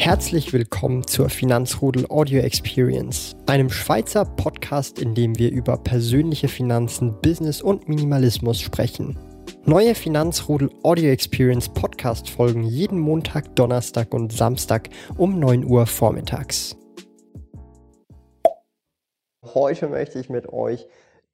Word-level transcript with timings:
Herzlich 0.00 0.52
willkommen 0.52 1.04
zur 1.08 1.28
Finanzrudel 1.28 2.06
Audio 2.08 2.40
Experience, 2.40 3.34
einem 3.46 3.68
Schweizer 3.68 4.24
Podcast, 4.24 5.00
in 5.00 5.16
dem 5.16 5.36
wir 5.40 5.50
über 5.50 5.76
persönliche 5.76 6.46
Finanzen, 6.46 7.20
Business 7.20 7.60
und 7.60 7.88
Minimalismus 7.88 8.60
sprechen. 8.60 9.18
Neue 9.64 9.96
Finanzrudel 9.96 10.70
Audio 10.84 11.10
Experience 11.10 11.68
Podcast 11.68 12.30
folgen 12.30 12.62
jeden 12.62 13.00
Montag, 13.00 13.56
Donnerstag 13.56 14.14
und 14.14 14.32
Samstag 14.32 14.88
um 15.16 15.40
9 15.40 15.64
Uhr 15.64 15.84
vormittags. 15.84 16.76
Heute 19.42 19.88
möchte 19.88 20.20
ich 20.20 20.30
mit 20.30 20.48
euch 20.48 20.86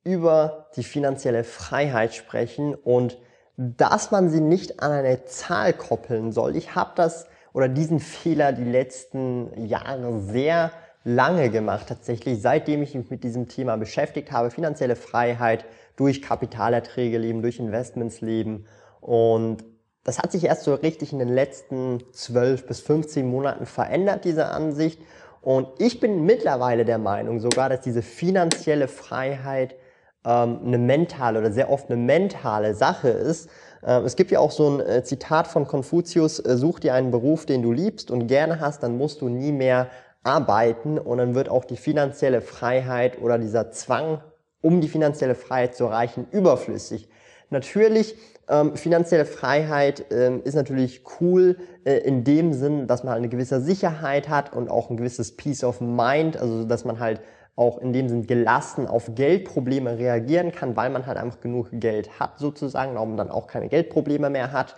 über 0.05 0.71
die 0.75 0.85
finanzielle 0.85 1.45
Freiheit 1.45 2.15
sprechen 2.15 2.75
und 2.75 3.19
dass 3.59 4.11
man 4.11 4.31
sie 4.31 4.41
nicht 4.41 4.81
an 4.81 4.91
eine 4.91 5.27
Zahl 5.27 5.75
koppeln 5.75 6.33
soll. 6.33 6.57
Ich 6.57 6.75
habe 6.75 6.93
das 6.97 7.27
oder 7.55 7.69
diesen 7.69 8.01
Fehler 8.01 8.53
die 8.53 8.65
letzten 8.65 9.67
Jahre 9.67 10.21
sehr 10.21 10.73
lange 11.05 11.51
gemacht, 11.51 11.87
tatsächlich, 11.89 12.43
seitdem 12.43 12.83
ich 12.83 12.95
mich 12.95 13.11
mit 13.11 13.25
diesem 13.25 13.49
Thema 13.49 13.77
beschäftigt 13.77 14.33
habe, 14.33 14.51
finanzielle 14.51 14.97
Freiheit 14.97 15.65
durch 15.97 16.21
Kapitalerträge 16.21 17.17
leben, 17.17 17.43
durch 17.43 17.61
Investments 17.61 18.21
leben. 18.21 18.67
Und 19.01 19.65
das 20.03 20.19
hat 20.19 20.33
sich 20.33 20.45
erst 20.45 20.65
so 20.65 20.75
richtig 20.75 21.13
in 21.13 21.19
den 21.21 21.29
letzten 21.29 22.03
12 22.13 22.67
bis 22.67 22.81
15 22.81 23.27
Monaten 23.27 23.67
verändert, 23.67 24.25
diese 24.25 24.47
Ansicht. 24.47 25.01
Und 25.41 25.69
ich 25.79 26.01
bin 26.01 26.25
mittlerweile 26.25 26.85
der 26.85 26.99
Meinung 26.99 27.39
sogar, 27.39 27.69
dass 27.69 27.83
diese 27.83 28.03
finanzielle 28.03 28.89
Freiheit 28.89 29.77
ähm, 30.25 30.61
eine 30.65 30.79
mentale 30.79 31.39
oder 31.39 31.53
sehr 31.53 31.71
oft 31.71 31.91
eine 31.91 32.01
mentale 32.01 32.75
Sache 32.75 33.11
ist. 33.11 33.49
Ähm, 33.87 34.05
es 34.05 34.17
gibt 34.17 34.31
ja 34.31 34.39
auch 34.41 34.51
so 34.51 34.69
ein 34.69 34.81
äh, 34.81 35.05
Zitat 35.05 35.47
von 35.47 35.67
Konfuzius, 35.67 36.39
äh, 36.41 36.57
such 36.57 36.81
dir 36.81 36.95
einen 36.95 37.11
Beruf, 37.11 37.47
den 37.47 37.63
du 37.63 37.73
liebst 37.73 38.11
und 38.11 38.27
gerne 38.27 38.61
hast, 38.61 38.83
dann 38.83 38.97
musst 38.97 39.21
du 39.21 39.29
nie 39.29 39.53
mehr 39.53 39.89
arbeiten 40.23 40.99
und 40.99 41.19
dann 41.19 41.35
wird 41.35 41.49
auch 41.49 41.65
die 41.65 41.77
finanzielle 41.77 42.41
Freiheit 42.41 43.21
oder 43.21 43.39
dieser 43.39 43.71
Zwang, 43.71 44.21
um 44.63 44.81
die 44.81 44.89
finanzielle 44.89 45.35
Freiheit 45.35 45.75
zu 45.75 45.85
erreichen, 45.85 46.27
überflüssig. 46.33 47.09
Natürlich, 47.51 48.17
ähm, 48.49 48.77
finanzielle 48.77 49.27
Freiheit 49.27 50.07
ähm, 50.11 50.43
ist 50.45 50.55
natürlich 50.55 51.03
cool 51.21 51.57
äh, 51.85 51.99
in 51.99 52.25
dem 52.25 52.53
Sinn, 52.53 52.87
dass 52.87 53.05
man 53.05 53.13
halt 53.13 53.19
eine 53.19 53.29
gewisse 53.29 53.61
Sicherheit 53.61 54.29
hat 54.29 54.55
und 54.55 54.71
auch 54.71 54.91
ein 54.91 54.97
gewisses 54.97 55.37
Peace 55.37 55.63
of 55.63 55.81
Mind, 55.81 56.39
also 56.39 56.65
dass 56.65 56.85
man 56.85 57.01
halt 57.01 57.21
auch 57.57 57.79
in 57.79 57.93
dem 57.93 58.09
Sinn 58.09 58.27
gelassen 58.27 58.87
auf 58.87 59.15
Geldprobleme 59.15 59.99
reagieren 59.99 60.51
kann, 60.51 60.77
weil 60.77 60.91
man 60.91 61.07
halt 61.07 61.19
einfach 61.19 61.41
genug 61.41 61.69
Geld 61.73 62.19
hat 62.19 62.39
sozusagen, 62.39 62.95
man 62.95 63.17
dann 63.17 63.31
auch 63.31 63.47
keine 63.47 63.69
Geldprobleme 63.69 64.29
mehr 64.29 64.53
hat. 64.53 64.75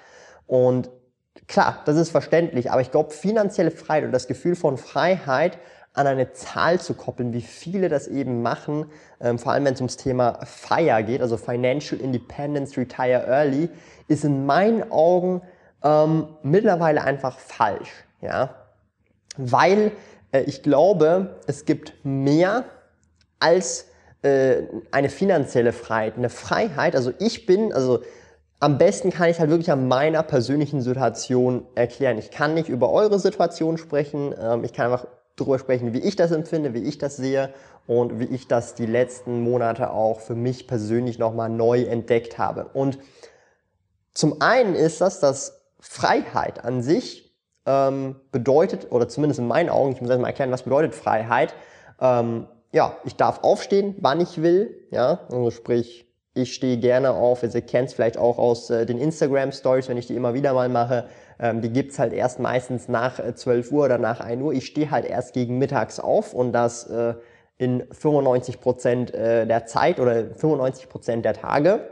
Und 0.47 0.91
klar, 1.47 1.83
das 1.87 1.97
ist 1.97 2.11
verständlich, 2.11 2.71
aber 2.71 2.83
ich 2.83 2.91
glaube, 2.91 3.11
finanzielle 3.11 3.71
Freiheit 3.71 4.05
und 4.05 4.13
das 4.13 4.27
Gefühl 4.27 4.57
von 4.57 4.77
Freiheit 4.77 5.59
an 5.95 6.07
eine 6.07 6.33
Zahl 6.33 6.79
zu 6.79 6.93
koppeln, 6.93 7.33
wie 7.33 7.41
viele 7.41 7.89
das 7.89 8.07
eben 8.07 8.43
machen, 8.43 8.87
ähm, 9.21 9.39
vor 9.39 9.53
allem 9.53 9.65
wenn 9.65 9.73
es 9.73 9.81
ums 9.81 9.97
Thema 9.97 10.39
FIRE 10.45 11.03
geht, 11.03 11.23
also 11.23 11.39
Financial 11.39 11.99
Independence 11.99 12.77
Retire 12.77 13.27
Early, 13.27 13.71
ist 14.07 14.25
in 14.25 14.45
meinen 14.45 14.91
Augen 14.93 15.41
ähm, 15.83 16.29
mittlerweile 16.43 17.03
einfach 17.03 17.39
falsch. 17.39 18.05
Ja? 18.21 18.51
Weil 19.39 19.93
ich 20.42 20.62
glaube, 20.62 21.37
es 21.47 21.65
gibt 21.65 21.92
mehr 22.05 22.65
als 23.39 23.87
äh, 24.23 24.62
eine 24.91 25.09
finanzielle 25.09 25.73
Freiheit. 25.73 26.15
Eine 26.17 26.31
Freiheit, 26.31 26.97
also 26.97 27.12
ich 27.19 27.47
bin, 27.47 27.73
also 27.73 28.01
am 28.59 28.78
besten 28.78 29.11
kann 29.11 29.28
ich 29.28 29.39
halt 29.39 29.51
wirklich 29.51 29.70
an 29.70 29.87
meiner 29.89 30.23
persönlichen 30.23 30.81
Situation 30.81 31.67
erklären. 31.75 32.19
Ich 32.19 32.31
kann 32.31 32.55
nicht 32.55 32.69
über 32.69 32.91
eure 32.91 33.19
Situation 33.19 33.78
sprechen, 33.78 34.34
ähm, 34.41 34.65
ich 34.65 34.73
kann 34.73 34.87
einfach 34.87 35.06
darüber 35.37 35.59
sprechen, 35.59 35.93
wie 35.93 36.01
ich 36.01 36.17
das 36.17 36.33
empfinde, 36.33 36.73
wie 36.73 36.83
ich 36.83 36.98
das 36.98 37.16
sehe 37.16 37.53
und 37.87 38.19
wie 38.19 38.25
ich 38.25 38.49
das 38.49 38.75
die 38.75 38.87
letzten 38.87 39.43
Monate 39.43 39.91
auch 39.91 40.21
für 40.21 40.34
mich 40.34 40.66
persönlich 40.66 41.19
nochmal 41.19 41.50
neu 41.50 41.82
entdeckt 41.82 42.38
habe. 42.38 42.71
Und 42.72 42.99
zum 44.15 44.41
einen 44.41 44.75
ist 44.75 45.03
das, 45.03 45.21
dass 45.21 45.61
Freiheit 45.78 46.65
an 46.65 46.82
sich 46.82 47.25
ähm, 47.66 48.16
bedeutet, 48.32 48.88
oder 48.91 49.09
zumindest 49.09 49.41
in 49.41 49.49
meinen 49.49 49.69
Augen, 49.69 49.93
ich 49.93 50.00
muss 50.00 50.10
erstmal 50.10 50.31
erklären, 50.31 50.50
was 50.50 50.62
bedeutet 50.62 50.94
Freiheit. 50.94 51.54
Ähm, 52.00 52.47
ja, 52.72 52.97
ich 53.04 53.16
darf 53.16 53.41
aufstehen, 53.43 53.97
wann 54.00 54.21
ich 54.21 54.43
will, 54.43 54.87
ja, 54.91 55.21
also 55.31 55.50
sprich, 55.50 56.06
ich 56.34 56.55
stehe 56.55 56.76
gerne 56.76 57.12
auf, 57.12 57.43
ihr 57.43 57.62
kennt 57.62 57.88
es 57.88 57.94
vielleicht 57.94 58.19
auch 58.19 58.38
aus 58.38 58.69
äh, 58.69 58.84
den 58.84 58.99
Instagram 58.99 59.53
Stories, 59.53 59.88
wenn 59.88 59.97
ich 59.97 60.06
die 60.06 60.15
immer 60.15 60.34
wieder 60.34 60.53
mal 60.53 60.69
mache, 60.69 61.06
ähm, 61.38 61.62
die 61.62 61.71
gibt's 61.71 61.99
halt 61.99 62.12
erst 62.12 62.38
meistens 62.38 62.88
nach 62.88 63.19
äh, 63.19 63.34
12 63.34 63.72
Uhr 63.72 63.87
oder 63.87 63.99
nach 63.99 64.21
1 64.21 64.43
Uhr. 64.43 64.53
Ich 64.53 64.66
stehe 64.66 64.91
halt 64.91 65.06
erst 65.06 65.32
gegen 65.32 65.59
mittags 65.59 65.99
auf 65.99 66.34
und 66.34 66.53
das 66.53 66.88
äh, 66.88 67.15
in 67.56 67.84
95 67.91 68.60
Prozent 68.60 69.15
äh, 69.15 69.47
der 69.47 69.65
Zeit 69.65 69.99
oder 69.99 70.34
95 70.34 70.88
Prozent 70.91 71.25
der 71.25 71.32
Tage. 71.32 71.88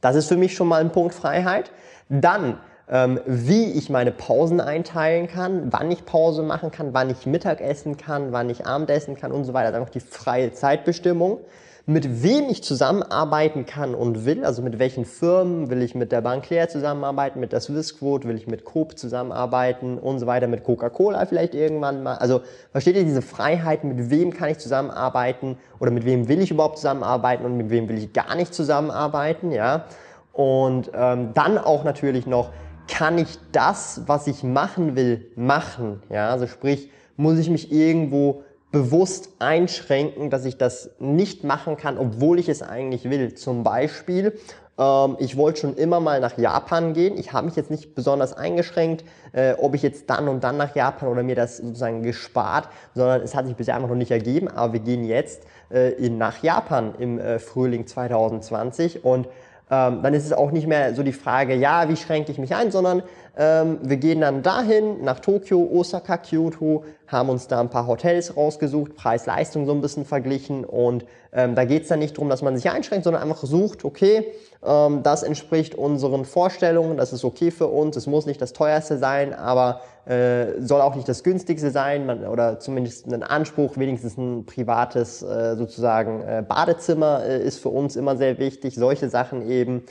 Das 0.00 0.14
ist 0.14 0.28
für 0.28 0.36
mich 0.36 0.54
schon 0.54 0.68
mal 0.68 0.80
ein 0.80 0.92
Punkt 0.92 1.14
Freiheit. 1.14 1.72
Dann 2.08 2.60
ähm, 2.90 3.20
wie 3.24 3.70
ich 3.70 3.88
meine 3.88 4.10
Pausen 4.10 4.60
einteilen 4.60 5.28
kann, 5.28 5.72
wann 5.72 5.90
ich 5.92 6.04
Pause 6.04 6.42
machen 6.42 6.72
kann, 6.72 6.92
wann 6.92 7.08
ich 7.08 7.24
Mittag 7.24 7.60
essen 7.60 7.96
kann, 7.96 8.32
wann 8.32 8.50
ich 8.50 8.66
Abendessen 8.66 9.16
kann 9.16 9.30
und 9.30 9.44
so 9.44 9.54
weiter. 9.54 9.68
Also 9.68 9.78
einfach 9.78 9.92
die 9.92 10.00
freie 10.00 10.52
Zeitbestimmung. 10.52 11.38
Mit 11.86 12.22
wem 12.22 12.48
ich 12.50 12.62
zusammenarbeiten 12.62 13.64
kann 13.64 13.94
und 13.94 14.24
will, 14.24 14.44
also 14.44 14.60
mit 14.60 14.78
welchen 14.78 15.04
Firmen 15.04 15.70
will 15.70 15.82
ich 15.82 15.94
mit 15.94 16.12
der 16.12 16.20
Bank 16.20 16.44
Claire 16.44 16.68
zusammenarbeiten, 16.68 17.40
mit 17.40 17.52
der 17.52 17.60
Swissquote 17.60 18.28
will 18.28 18.36
ich 18.36 18.46
mit 18.46 18.64
Coop 18.64 18.98
zusammenarbeiten 18.98 19.98
und 19.98 20.18
so 20.18 20.26
weiter, 20.26 20.46
mit 20.46 20.62
Coca-Cola 20.62 21.24
vielleicht 21.26 21.54
irgendwann 21.54 22.02
mal. 22.02 22.16
Also 22.16 22.42
versteht 22.70 22.96
ihr 22.96 23.04
diese 23.04 23.22
Freiheit, 23.22 23.82
mit 23.82 24.10
wem 24.10 24.32
kann 24.32 24.50
ich 24.50 24.58
zusammenarbeiten 24.58 25.56
oder 25.80 25.90
mit 25.90 26.04
wem 26.04 26.28
will 26.28 26.40
ich 26.40 26.50
überhaupt 26.50 26.76
zusammenarbeiten 26.76 27.44
und 27.44 27.56
mit 27.56 27.70
wem 27.70 27.88
will 27.88 27.98
ich 27.98 28.12
gar 28.12 28.34
nicht 28.36 28.52
zusammenarbeiten, 28.52 29.50
ja? 29.50 29.86
Und 30.32 30.92
ähm, 30.94 31.30
dann 31.34 31.58
auch 31.58 31.82
natürlich 31.82 32.26
noch, 32.26 32.50
kann 32.90 33.16
ich 33.16 33.38
das, 33.52 34.02
was 34.06 34.26
ich 34.26 34.42
machen 34.42 34.96
will, 34.96 35.30
machen? 35.36 36.02
Ja, 36.10 36.30
also 36.30 36.46
sprich, 36.46 36.90
muss 37.16 37.38
ich 37.38 37.48
mich 37.48 37.72
irgendwo 37.72 38.42
bewusst 38.72 39.30
einschränken, 39.38 40.30
dass 40.30 40.44
ich 40.44 40.58
das 40.58 40.90
nicht 40.98 41.44
machen 41.44 41.76
kann, 41.76 41.98
obwohl 41.98 42.38
ich 42.38 42.48
es 42.48 42.62
eigentlich 42.62 43.08
will. 43.08 43.34
Zum 43.34 43.62
Beispiel, 43.62 44.38
ähm, 44.78 45.16
ich 45.18 45.36
wollte 45.36 45.60
schon 45.60 45.76
immer 45.76 46.00
mal 46.00 46.20
nach 46.20 46.36
Japan 46.38 46.92
gehen. 46.92 47.16
Ich 47.16 47.32
habe 47.32 47.46
mich 47.46 47.56
jetzt 47.56 47.70
nicht 47.70 47.94
besonders 47.94 48.32
eingeschränkt, 48.36 49.04
äh, 49.32 49.54
ob 49.54 49.74
ich 49.74 49.82
jetzt 49.82 50.10
dann 50.10 50.28
und 50.28 50.44
dann 50.44 50.56
nach 50.56 50.74
Japan 50.74 51.08
oder 51.08 51.22
mir 51.22 51.34
das 51.34 51.58
sozusagen 51.58 52.02
gespart, 52.02 52.68
sondern 52.94 53.22
es 53.22 53.34
hat 53.34 53.46
sich 53.46 53.56
bisher 53.56 53.76
einfach 53.76 53.88
noch 53.88 53.96
nicht 53.96 54.10
ergeben. 54.10 54.48
Aber 54.48 54.72
wir 54.72 54.80
gehen 54.80 55.04
jetzt 55.04 55.44
äh, 55.72 55.92
in, 55.92 56.18
nach 56.18 56.42
Japan 56.42 56.94
im 56.98 57.18
äh, 57.18 57.38
Frühling 57.38 57.86
2020 57.86 59.04
und 59.04 59.28
ähm, 59.70 60.02
dann 60.02 60.14
ist 60.14 60.26
es 60.26 60.32
auch 60.32 60.50
nicht 60.50 60.66
mehr 60.66 60.94
so 60.94 61.02
die 61.02 61.12
Frage, 61.12 61.54
ja, 61.54 61.88
wie 61.88 61.96
schränke 61.96 62.32
ich 62.32 62.38
mich 62.38 62.54
ein, 62.54 62.70
sondern 62.70 63.02
ähm, 63.36 63.78
wir 63.82 63.96
gehen 63.96 64.20
dann 64.20 64.42
dahin, 64.42 65.04
nach 65.04 65.20
Tokio, 65.20 65.68
Osaka, 65.72 66.18
Kyoto, 66.18 66.84
haben 67.10 67.28
uns 67.28 67.48
da 67.48 67.60
ein 67.60 67.70
paar 67.70 67.86
Hotels 67.86 68.36
rausgesucht, 68.36 68.94
Preis-Leistung 68.94 69.66
so 69.66 69.72
ein 69.72 69.80
bisschen 69.80 70.04
verglichen 70.04 70.64
und 70.64 71.04
ähm, 71.32 71.54
da 71.54 71.64
geht 71.64 71.82
es 71.82 71.88
dann 71.88 71.98
nicht 71.98 72.16
darum, 72.16 72.28
dass 72.28 72.42
man 72.42 72.56
sich 72.56 72.70
einschränkt, 72.70 73.04
sondern 73.04 73.22
einfach 73.22 73.44
sucht, 73.44 73.84
okay, 73.84 74.32
ähm, 74.64 75.02
das 75.02 75.22
entspricht 75.22 75.74
unseren 75.74 76.24
Vorstellungen, 76.24 76.96
das 76.96 77.12
ist 77.12 77.24
okay 77.24 77.50
für 77.50 77.66
uns, 77.66 77.96
es 77.96 78.06
muss 78.06 78.26
nicht 78.26 78.40
das 78.40 78.52
teuerste 78.52 78.98
sein, 78.98 79.34
aber 79.34 79.80
äh, 80.06 80.60
soll 80.60 80.80
auch 80.80 80.94
nicht 80.94 81.08
das 81.08 81.22
günstigste 81.22 81.70
sein 81.70 82.06
man, 82.06 82.26
oder 82.26 82.58
zumindest 82.58 83.06
ein 83.06 83.22
Anspruch, 83.22 83.76
wenigstens 83.76 84.16
ein 84.16 84.46
privates 84.46 85.22
äh, 85.22 85.56
sozusagen 85.56 86.22
äh, 86.22 86.44
Badezimmer 86.46 87.24
äh, 87.24 87.42
ist 87.42 87.58
für 87.58 87.68
uns 87.70 87.96
immer 87.96 88.16
sehr 88.16 88.38
wichtig, 88.38 88.76
solche 88.76 89.08
Sachen 89.08 89.48
eben. 89.48 89.82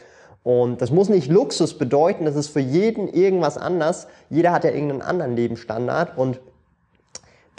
Und 0.44 0.82
das 0.82 0.90
muss 0.90 1.10
nicht 1.10 1.30
Luxus 1.30 1.78
bedeuten, 1.78 2.26
das 2.26 2.36
ist 2.36 2.48
für 2.48 2.62
jeden 2.62 3.08
irgendwas 3.10 3.58
anders. 3.58 4.08
Jeder 4.30 4.52
hat 4.52 4.64
ja 4.64 4.72
irgendeinen 4.72 5.02
anderen 5.02 5.36
Lebensstandard 5.36 6.18
und 6.18 6.40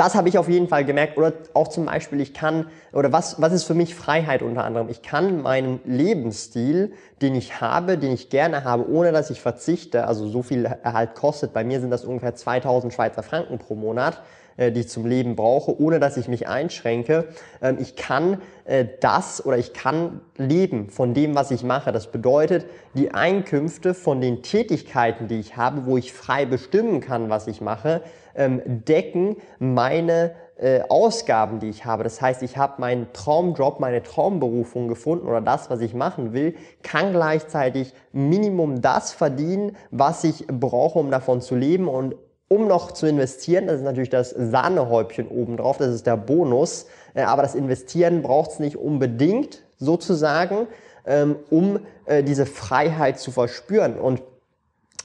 das 0.00 0.14
habe 0.14 0.30
ich 0.30 0.38
auf 0.38 0.48
jeden 0.48 0.66
Fall 0.66 0.86
gemerkt. 0.86 1.18
Oder 1.18 1.34
auch 1.52 1.68
zum 1.68 1.84
Beispiel, 1.84 2.22
ich 2.22 2.32
kann, 2.32 2.68
oder 2.94 3.12
was, 3.12 3.42
was 3.42 3.52
ist 3.52 3.64
für 3.64 3.74
mich 3.74 3.94
Freiheit 3.94 4.40
unter 4.40 4.64
anderem? 4.64 4.88
Ich 4.88 5.02
kann 5.02 5.42
meinen 5.42 5.78
Lebensstil, 5.84 6.94
den 7.20 7.34
ich 7.34 7.60
habe, 7.60 7.98
den 7.98 8.12
ich 8.12 8.30
gerne 8.30 8.64
habe, 8.64 8.88
ohne 8.88 9.12
dass 9.12 9.28
ich 9.28 9.42
verzichte, 9.42 10.06
also 10.06 10.26
so 10.26 10.42
viel 10.42 10.64
er 10.64 10.94
halt 10.94 11.14
kostet, 11.14 11.52
bei 11.52 11.64
mir 11.64 11.82
sind 11.82 11.90
das 11.90 12.06
ungefähr 12.06 12.34
2000 12.34 12.94
Schweizer 12.94 13.22
Franken 13.22 13.58
pro 13.58 13.74
Monat, 13.74 14.22
äh, 14.56 14.72
die 14.72 14.80
ich 14.80 14.88
zum 14.88 15.06
Leben 15.06 15.36
brauche, 15.36 15.80
ohne 15.80 16.00
dass 16.00 16.16
ich 16.16 16.28
mich 16.28 16.48
einschränke. 16.48 17.28
Ähm, 17.62 17.78
ich 17.80 17.96
kann 17.96 18.40
äh, 18.64 18.86
das 19.00 19.44
oder 19.44 19.58
ich 19.58 19.72
kann 19.72 20.20
leben 20.36 20.90
von 20.90 21.14
dem, 21.14 21.34
was 21.34 21.50
ich 21.50 21.62
mache. 21.62 21.92
Das 21.92 22.10
bedeutet, 22.10 22.66
die 22.94 23.12
Einkünfte 23.12 23.94
von 23.94 24.20
den 24.20 24.42
Tätigkeiten, 24.42 25.28
die 25.28 25.40
ich 25.40 25.56
habe, 25.56 25.86
wo 25.86 25.96
ich 25.96 26.12
frei 26.12 26.46
bestimmen 26.46 27.00
kann, 27.00 27.30
was 27.30 27.46
ich 27.46 27.60
mache, 27.60 28.02
ähm, 28.34 28.62
decken 28.66 29.36
meine 29.58 30.34
äh, 30.60 30.82
Ausgaben, 30.88 31.58
die 31.58 31.70
ich 31.70 31.86
habe. 31.86 32.04
Das 32.04 32.20
heißt, 32.20 32.42
ich 32.42 32.58
habe 32.58 32.80
meinen 32.80 33.12
Traumjob, 33.12 33.80
meine 33.80 34.02
Traumberufung 34.02 34.88
gefunden 34.88 35.26
oder 35.26 35.40
das, 35.40 35.70
was 35.70 35.80
ich 35.80 35.94
machen 35.94 36.32
will, 36.32 36.54
kann 36.82 37.12
gleichzeitig 37.12 37.94
Minimum 38.12 38.82
das 38.82 39.12
verdienen, 39.12 39.76
was 39.90 40.22
ich 40.22 40.46
brauche, 40.46 40.98
um 40.98 41.10
davon 41.10 41.40
zu 41.40 41.56
leben 41.56 41.88
und 41.88 42.14
um 42.52 42.66
noch 42.66 42.90
zu 42.90 43.06
investieren. 43.06 43.68
Das 43.68 43.76
ist 43.76 43.84
natürlich 43.84 44.10
das 44.10 44.30
Sahnehäubchen 44.30 45.28
obendrauf, 45.28 45.78
das 45.78 45.94
ist 45.94 46.06
der 46.06 46.16
Bonus. 46.16 46.86
Äh, 47.14 47.22
aber 47.22 47.42
das 47.42 47.54
Investieren 47.54 48.22
braucht 48.22 48.50
es 48.50 48.58
nicht 48.58 48.76
unbedingt 48.76 49.62
sozusagen, 49.78 50.66
ähm, 51.06 51.36
um 51.48 51.78
äh, 52.06 52.24
diese 52.24 52.46
Freiheit 52.46 53.20
zu 53.20 53.30
verspüren. 53.30 53.98
Und 53.98 54.22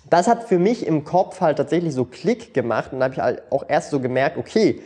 das 0.10 0.28
hat 0.28 0.46
für 0.46 0.58
mich 0.58 0.88
im 0.88 1.04
Kopf 1.04 1.40
halt 1.40 1.58
tatsächlich 1.58 1.94
so 1.94 2.06
Klick 2.06 2.54
gemacht 2.54 2.92
und 2.92 3.00
da 3.00 3.06
habe 3.06 3.14
ich 3.14 3.22
halt 3.22 3.44
auch 3.52 3.64
erst 3.68 3.92
so 3.92 4.00
gemerkt, 4.00 4.38
okay, 4.38 4.82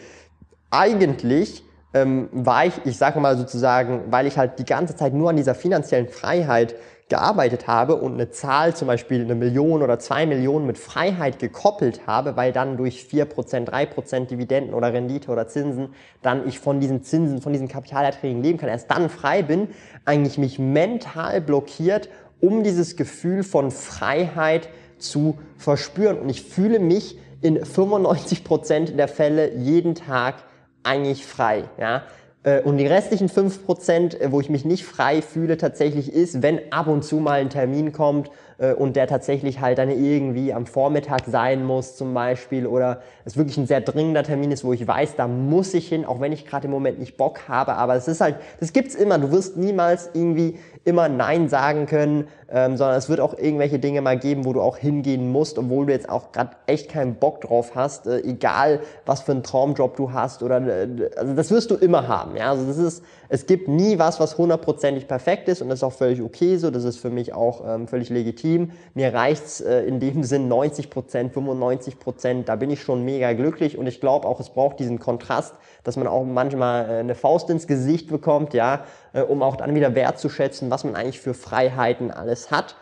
eigentlich 0.70 1.64
ähm, 1.94 2.30
war 2.32 2.66
ich, 2.66 2.74
ich 2.86 2.98
sage 2.98 3.20
mal 3.20 3.38
sozusagen, 3.38 4.04
weil 4.12 4.28
ich 4.28 4.38
halt 4.38 4.60
die 4.60 4.66
ganze 4.66 4.96
Zeit 4.96 5.14
nur 5.14 5.30
an 5.30 5.38
dieser 5.38 5.56
finanziellen 5.56 6.10
Freiheit 6.10 6.76
gearbeitet 7.10 7.68
habe 7.68 7.96
und 7.96 8.14
eine 8.14 8.30
Zahl, 8.30 8.76
zum 8.76 8.88
Beispiel 8.88 9.24
eine 9.24 9.34
Million 9.34 9.82
oder 9.82 9.98
zwei 9.98 10.28
Millionen 10.28 10.68
mit 10.68 10.78
Freiheit 10.78 11.40
gekoppelt 11.40 12.06
habe, 12.06 12.38
weil 12.38 12.54
dann 12.54 12.78
durch 12.78 13.04
vier 13.04 13.26
Prozent, 13.26 13.70
drei 13.70 13.88
Prozent 13.88 14.30
Dividenden 14.30 14.76
oder 14.76 14.94
Rendite 14.94 15.32
oder 15.32 15.48
Zinsen 15.48 15.90
dann 16.22 16.48
ich 16.48 16.60
von 16.60 16.80
diesen 16.80 17.04
Zinsen, 17.04 17.42
von 17.42 17.52
diesen 17.52 17.68
Kapitalerträgen 17.68 18.44
leben 18.44 18.60
kann, 18.60 18.70
erst 18.70 18.92
dann 18.92 19.10
frei 19.10 19.42
bin, 19.42 19.70
eigentlich 20.06 20.38
mich 20.38 20.60
mental 20.60 21.42
blockiert, 21.42 22.10
um 22.40 22.64
dieses 22.64 22.96
Gefühl 22.96 23.44
von 23.44 23.72
Freiheit 23.72 24.70
zu 25.00 25.40
verspüren. 25.58 26.20
Und 26.20 26.30
ich 26.30 26.44
fühle 26.44 26.80
mich 26.80 27.18
in 27.42 27.66
95 27.66 28.44
Prozent 28.44 29.00
der 29.00 29.08
Fälle 29.08 29.56
jeden 29.56 29.96
Tag 29.96 30.44
eigentlich 30.84 31.26
frei. 31.26 31.64
Ja? 31.78 32.04
Äh, 32.44 32.62
und 32.62 32.78
die 32.78 32.88
restlichen 32.88 33.28
5%, 33.28 34.20
äh, 34.20 34.32
wo 34.32 34.40
ich 34.40 34.50
mich 34.50 34.64
nicht 34.64 34.86
frei 34.86 35.22
fühle, 35.22 35.58
tatsächlich 35.58 36.14
ist, 36.14 36.42
wenn 36.42 36.72
ab 36.72 36.88
und 36.88 37.04
zu 37.04 37.18
mal 37.18 37.40
ein 37.40 37.50
Termin 37.50 37.92
kommt 37.92 38.32
äh, 38.60 38.74
und 38.74 38.96
der 38.96 39.08
tatsächlich 39.08 39.60
halt 39.60 39.78
dann 39.78 39.90
irgendwie 39.90 40.54
am 40.54 40.66
Vormittag 40.66 41.24
sein 41.28 41.66
muss 41.66 41.96
zum 41.96 42.14
Beispiel 42.14 42.66
oder 42.68 43.02
es 43.26 43.38
wirklich 43.38 43.58
ein 43.58 43.68
sehr 43.68 43.82
dringender 43.82 44.24
Termin 44.24 44.52
ist, 44.52 44.64
wo 44.64 44.74
ich 44.74 44.88
weiß, 44.88 45.16
da 45.16 45.28
muss 45.28 45.74
ich 45.74 45.90
hin, 45.90 46.06
auch 46.06 46.22
wenn 46.22 46.32
ich 46.32 46.46
gerade 46.46 46.66
im 46.66 46.72
Moment 46.72 47.00
nicht 47.00 47.18
Bock 47.18 47.48
habe, 47.48 47.74
aber 47.74 47.96
es 47.96 48.08
ist 48.08 48.22
halt, 48.22 48.38
das 48.60 48.74
gibt's 48.74 48.96
immer, 48.96 49.18
du 49.18 49.32
wirst 49.32 49.58
niemals 49.58 50.10
irgendwie 50.14 50.60
immer 50.86 51.10
Nein 51.10 51.50
sagen 51.50 51.86
können, 51.86 52.28
ähm, 52.52 52.78
sondern 52.78 52.98
es 52.98 53.10
wird 53.10 53.20
auch 53.20 53.38
irgendwelche 53.38 53.80
Dinge 53.80 54.02
mal 54.02 54.18
geben, 54.18 54.46
wo 54.46 54.54
du 54.54 54.62
auch 54.62 54.78
hingehen 54.78 55.32
musst, 55.32 55.60
obwohl 55.60 55.86
du 55.86 55.92
jetzt 55.92 56.10
auch 56.10 56.32
gerade 56.32 56.52
echt 56.66 56.90
keinen 56.90 57.16
Bock 57.16 57.42
drauf 57.42 57.76
hast, 57.76 58.08
äh, 58.08 58.20
egal 58.22 58.80
was 59.06 59.22
für 59.22 59.34
einen 59.34 59.44
Traumjob 59.44 59.96
du 59.96 60.14
hast 60.14 60.42
oder 60.42 60.62
äh, 60.66 61.10
also 61.16 61.34
das 61.34 61.52
wirst 61.52 61.72
du 61.72 61.76
immer 61.76 62.08
haben. 62.08 62.29
Ja, 62.36 62.52
also 62.52 62.66
das 62.66 62.78
ist, 62.78 63.04
es 63.30 63.46
gibt 63.46 63.68
nie 63.68 64.00
was, 64.00 64.20
was 64.20 64.38
hundertprozentig 64.38 65.08
perfekt 65.08 65.48
ist 65.48 65.62
und 65.62 65.70
das 65.70 65.80
ist 65.80 65.84
auch 65.84 65.94
völlig 65.94 66.22
okay 66.22 66.58
so. 66.58 66.72
Das 66.72 66.84
ist 66.84 66.98
für 66.98 67.10
mich 67.10 67.34
auch 67.34 67.64
ähm, 67.66 67.88
völlig 67.88 68.10
legitim. 68.10 68.72
Mir 68.94 69.14
reicht's 69.14 69.62
äh, 69.62 69.82
in 69.82 70.00
dem 70.00 70.24
Sinn 70.26 70.48
90 70.48 70.90
Prozent, 70.90 71.34
95 71.34 72.00
Prozent. 72.00 72.50
Da 72.50 72.56
bin 72.56 72.70
ich 72.70 72.82
schon 72.82 73.04
mega 73.06 73.34
glücklich 73.34 73.78
und 73.78 73.88
ich 73.88 74.00
glaube 74.00 74.28
auch, 74.28 74.40
es 74.40 74.50
braucht 74.50 74.80
diesen 74.80 75.00
Kontrast, 75.00 75.56
dass 75.84 75.98
man 75.98 76.08
auch 76.08 76.24
manchmal 76.24 76.90
äh, 76.90 77.00
eine 77.00 77.16
Faust 77.16 77.50
ins 77.50 77.68
Gesicht 77.68 78.10
bekommt, 78.10 78.54
ja, 78.54 78.86
äh, 79.14 79.22
um 79.22 79.44
auch 79.44 79.56
dann 79.56 79.76
wieder 79.76 79.96
wertzuschätzen, 79.96 80.70
was 80.70 80.84
man 80.84 80.96
eigentlich 80.96 81.20
für 81.20 81.34
Freiheiten 81.34 82.12
alles 82.12 82.52
hat. 82.52 82.76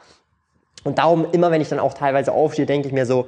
Und 0.83 0.99
darum, 0.99 1.27
immer 1.31 1.51
wenn 1.51 1.61
ich 1.61 1.69
dann 1.69 1.79
auch 1.79 1.93
teilweise 1.93 2.31
aufstehe, 2.31 2.65
denke 2.65 2.87
ich 2.87 2.93
mir 2.93 3.05
so, 3.05 3.27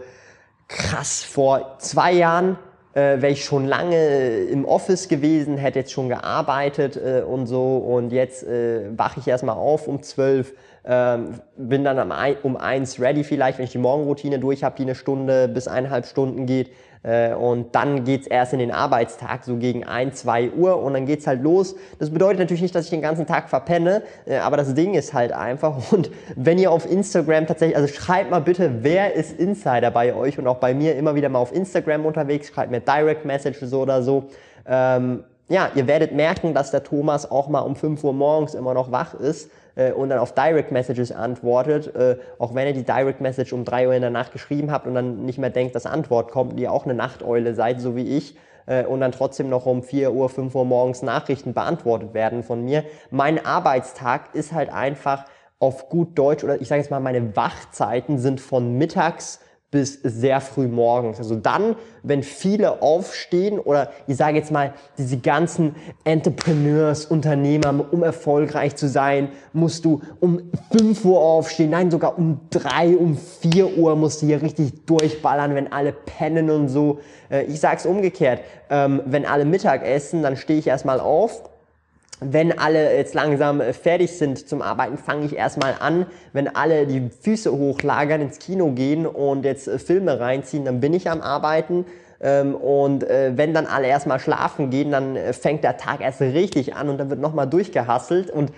krass, 0.69 1.24
vor 1.24 1.75
zwei 1.80 2.13
Jahren 2.13 2.57
äh, 2.94 3.21
wäre 3.21 3.30
ich 3.30 3.44
schon 3.44 3.65
lange 3.65 4.44
im 4.44 4.65
Office 4.65 5.07
gewesen, 5.07 5.57
hätte 5.57 5.80
jetzt 5.80 5.91
schon 5.91 6.09
gearbeitet 6.09 6.97
äh, 6.97 7.21
und 7.21 7.45
so. 7.45 7.77
Und 7.77 8.12
jetzt 8.12 8.44
äh, 8.44 8.97
wache 8.97 9.19
ich 9.19 9.27
erstmal 9.27 9.56
auf 9.56 9.88
um 9.88 10.01
zwölf, 10.01 10.53
ähm, 10.86 11.39
bin 11.57 11.83
dann 11.83 12.00
um 12.44 12.57
eins 12.57 13.00
ready 13.00 13.24
vielleicht, 13.24 13.57
wenn 13.57 13.65
ich 13.65 13.71
die 13.71 13.77
Morgenroutine 13.77 14.39
durch 14.39 14.63
habe, 14.63 14.75
die 14.77 14.83
eine 14.83 14.95
Stunde 14.95 15.47
bis 15.47 15.68
eineinhalb 15.68 16.06
Stunden 16.06 16.45
geht, 16.45 16.71
und 17.34 17.75
dann 17.75 18.04
geht's 18.04 18.28
erst 18.28 18.51
in 18.51 18.60
den 18.60 18.72
Arbeitstag, 18.72 19.46
so 19.46 19.56
gegen 19.56 19.86
ein, 19.86 20.12
zwei 20.13 20.51
Uhr 20.51 20.81
und 20.81 20.94
dann 20.94 21.06
geht's 21.06 21.28
halt 21.28 21.42
los. 21.42 21.75
Das 21.98 22.10
bedeutet 22.10 22.40
natürlich 22.40 22.62
nicht, 22.62 22.75
dass 22.75 22.86
ich 22.86 22.90
den 22.90 23.01
ganzen 23.01 23.25
Tag 23.25 23.50
verpenne, 23.50 24.04
äh, 24.25 24.38
aber 24.38 24.57
das 24.57 24.74
Ding 24.74 24.94
ist 24.94 25.13
halt 25.13 25.31
einfach. 25.31 25.92
Und 25.92 26.12
wenn 26.36 26.57
ihr 26.57 26.72
auf 26.72 26.90
Instagram 26.90 27.48
tatsächlich, 27.48 27.78
also 27.78 27.88
schreibt 27.88 28.31
mal 28.31 28.42
bitte, 28.42 28.84
wer 28.84 29.13
ist 29.13 29.40
Insider 29.40 29.92
bei 29.92 30.13
euch 30.13 30.38
und 30.38 30.48
auch 30.48 30.57
bei 30.57 30.74
mir 30.74 30.96
immer 30.96 31.16
wieder 31.16 31.30
mal 31.30 31.40
auf 31.40 31.54
Instagram 31.54 32.06
unterwegs, 32.06 32.48
schreibt 32.48 32.72
mir 32.72 32.81
Direct 32.81 33.25
Messages 33.25 33.74
oder 33.74 34.04
so. 34.04 34.25
Ähm, 34.68 35.24
ja, 35.48 35.72
ihr 35.74 35.88
werdet 35.88 36.13
merken, 36.13 36.54
dass 36.54 36.72
der 36.72 36.84
Thomas 36.84 37.30
auch 37.30 37.48
mal 37.48 37.62
um 37.62 37.75
5 37.75 38.04
Uhr 38.04 38.13
morgens 38.13 38.54
immer 38.54 38.74
noch 38.74 38.92
wach 38.92 39.13
ist 39.13 39.50
äh, 39.80 39.92
und 39.94 40.10
dann 40.10 40.20
auf 40.20 40.34
Direct 40.34 40.72
Messages 40.72 41.12
antwortet, 41.12 41.96
äh, 41.96 42.18
auch 42.38 42.54
wenn 42.54 42.68
ihr 42.68 42.74
die 42.74 42.84
Direct 42.84 43.22
Message 43.22 43.54
um 43.54 43.64
3 43.64 43.88
Uhr 43.88 43.94
in 43.94 44.02
der 44.02 44.12
Nacht 44.12 44.34
geschrieben 44.34 44.72
habt 44.72 44.86
und 44.86 44.94
dann 44.94 45.26
nicht 45.26 45.40
mehr 45.40 45.50
denkt, 45.50 45.76
dass 45.76 45.86
Antwort 45.86 46.31
kommt, 46.31 46.60
ihr 46.60 46.72
auch 46.72 46.86
eine 46.86 46.94
Nachteule 46.94 47.56
seid, 47.56 47.80
so 47.81 47.96
wie 47.96 48.18
ich, 48.18 48.36
äh, 48.66 48.84
und 48.84 49.00
dann 49.00 49.12
trotzdem 49.12 49.50
noch 49.50 49.66
um 49.66 49.81
4 49.81 50.12
Uhr, 50.12 50.30
5 50.30 50.54
Uhr 50.54 50.66
morgens 50.66 51.02
Nachrichten 51.02 51.54
beantwortet 51.54 52.14
werden 52.14 52.44
von 52.44 52.64
mir. 52.64 52.84
Mein 53.10 53.44
Arbeitstag 53.46 54.36
ist 54.36 54.52
halt 54.52 54.72
einfach 54.72 55.26
auf 55.60 55.90
gut 55.90 56.18
Deutsch 56.18 56.44
oder 56.44 56.60
ich 56.62 56.68
sage 56.68 56.81
jetzt 56.81 56.92
mal, 56.92 57.00
meine 57.00 57.36
Wachzeiten 57.36 58.18
sind 58.18 58.42
von 58.42 58.78
mittags 58.78 59.40
bis 59.71 60.00
sehr 60.01 60.42
früh 60.42 60.68
morgens. 60.68 61.19
Also 61.19 61.36
dann, 61.36 61.75
wenn 62.01 62.24
viele 62.24 62.81
aufstehen 62.81 63.60
oder 63.60 63.92
ich 64.07 64.18
sage 64.18 64.38
jetzt 64.38 64.51
mal, 64.51 64.74
diese 64.98 65.18
ganzen 65.18 65.75
Entrepreneurs, 66.04 67.06
Unternehmer, 67.06 67.86
um 67.92 68.01
erfolgreich 68.01 68.75
zu 68.75 68.88
sein, 68.88 69.30
musst 69.54 69.86
du 69.86 70.01
um 70.19 70.42
5 70.71 71.06
Uhr 71.06 71.19
aufstehen, 71.19 71.69
nein, 71.69 71.92
sogar 71.92 72.18
um 72.18 72.39
3, 72.50 72.98
um 72.98 73.16
4 73.16 73.77
Uhr 73.77 73.95
musst 73.95 74.21
du 74.21 74.25
hier 74.25 74.42
richtig 74.42 74.86
durchballern, 74.88 75.54
wenn 75.54 75.71
alle 75.71 75.92
pennen 75.92 76.50
und 76.50 76.69
so. 76.69 77.00
Äh, 77.30 77.44
ich 77.44 77.60
sage 77.60 77.77
es 77.77 77.86
umgekehrt, 77.86 78.42
ähm, 78.71 79.04
wenn 79.06 79.25
alle 79.25 79.45
Mittag 79.45 79.86
essen, 79.86 80.24
dann 80.24 80.36
stehe 80.36 80.57
ich 80.57 80.66
erstmal 80.66 81.00
auf, 81.00 81.44
wenn 82.21 82.57
alle 82.57 82.95
jetzt 82.95 83.13
langsam 83.13 83.62
äh, 83.62 83.74
fertig 83.74 84.18
sind 84.18 84.48
zum 84.48 84.62
Arbeiten, 84.62 84.98
fange 84.98 85.25
ich 85.25 85.36
erstmal 85.36 85.75
an. 85.80 86.06
Wenn 86.33 86.54
alle 86.54 86.86
die 86.86 87.10
Füße 87.21 87.51
hochlagern, 87.51 88.21
ins 88.21 88.39
Kino 88.39 88.71
gehen 88.71 89.06
und 89.06 89.45
jetzt 89.45 89.68
äh, 89.68 89.80
Filme 89.80 90.19
reinziehen, 90.19 90.66
dann 90.66 90.80
bin 90.80 90.94
ich 90.94 91.10
am 91.10 91.21
Arbeiten. 91.21 91.86
Ähm, 92.21 92.56
und 92.56 93.04
äh, 93.04 93.31
wenn 93.36 93.54
dann 93.54 93.66
alle 93.66 93.88
erstmal 93.88 94.19
schlafen 94.19 94.69
gehen, 94.69 94.92
dann 94.92 95.18
fängt 95.31 95.63
der 95.63 95.77
Tag 95.77 96.01
erst 96.01 96.21
richtig 96.21 96.75
an 96.75 96.89
und 96.89 96.98
dann 96.98 97.10
wird 97.10 97.21
nochmal 97.21 97.48
durchgehasselt. 97.48 98.30
Und 98.30 98.51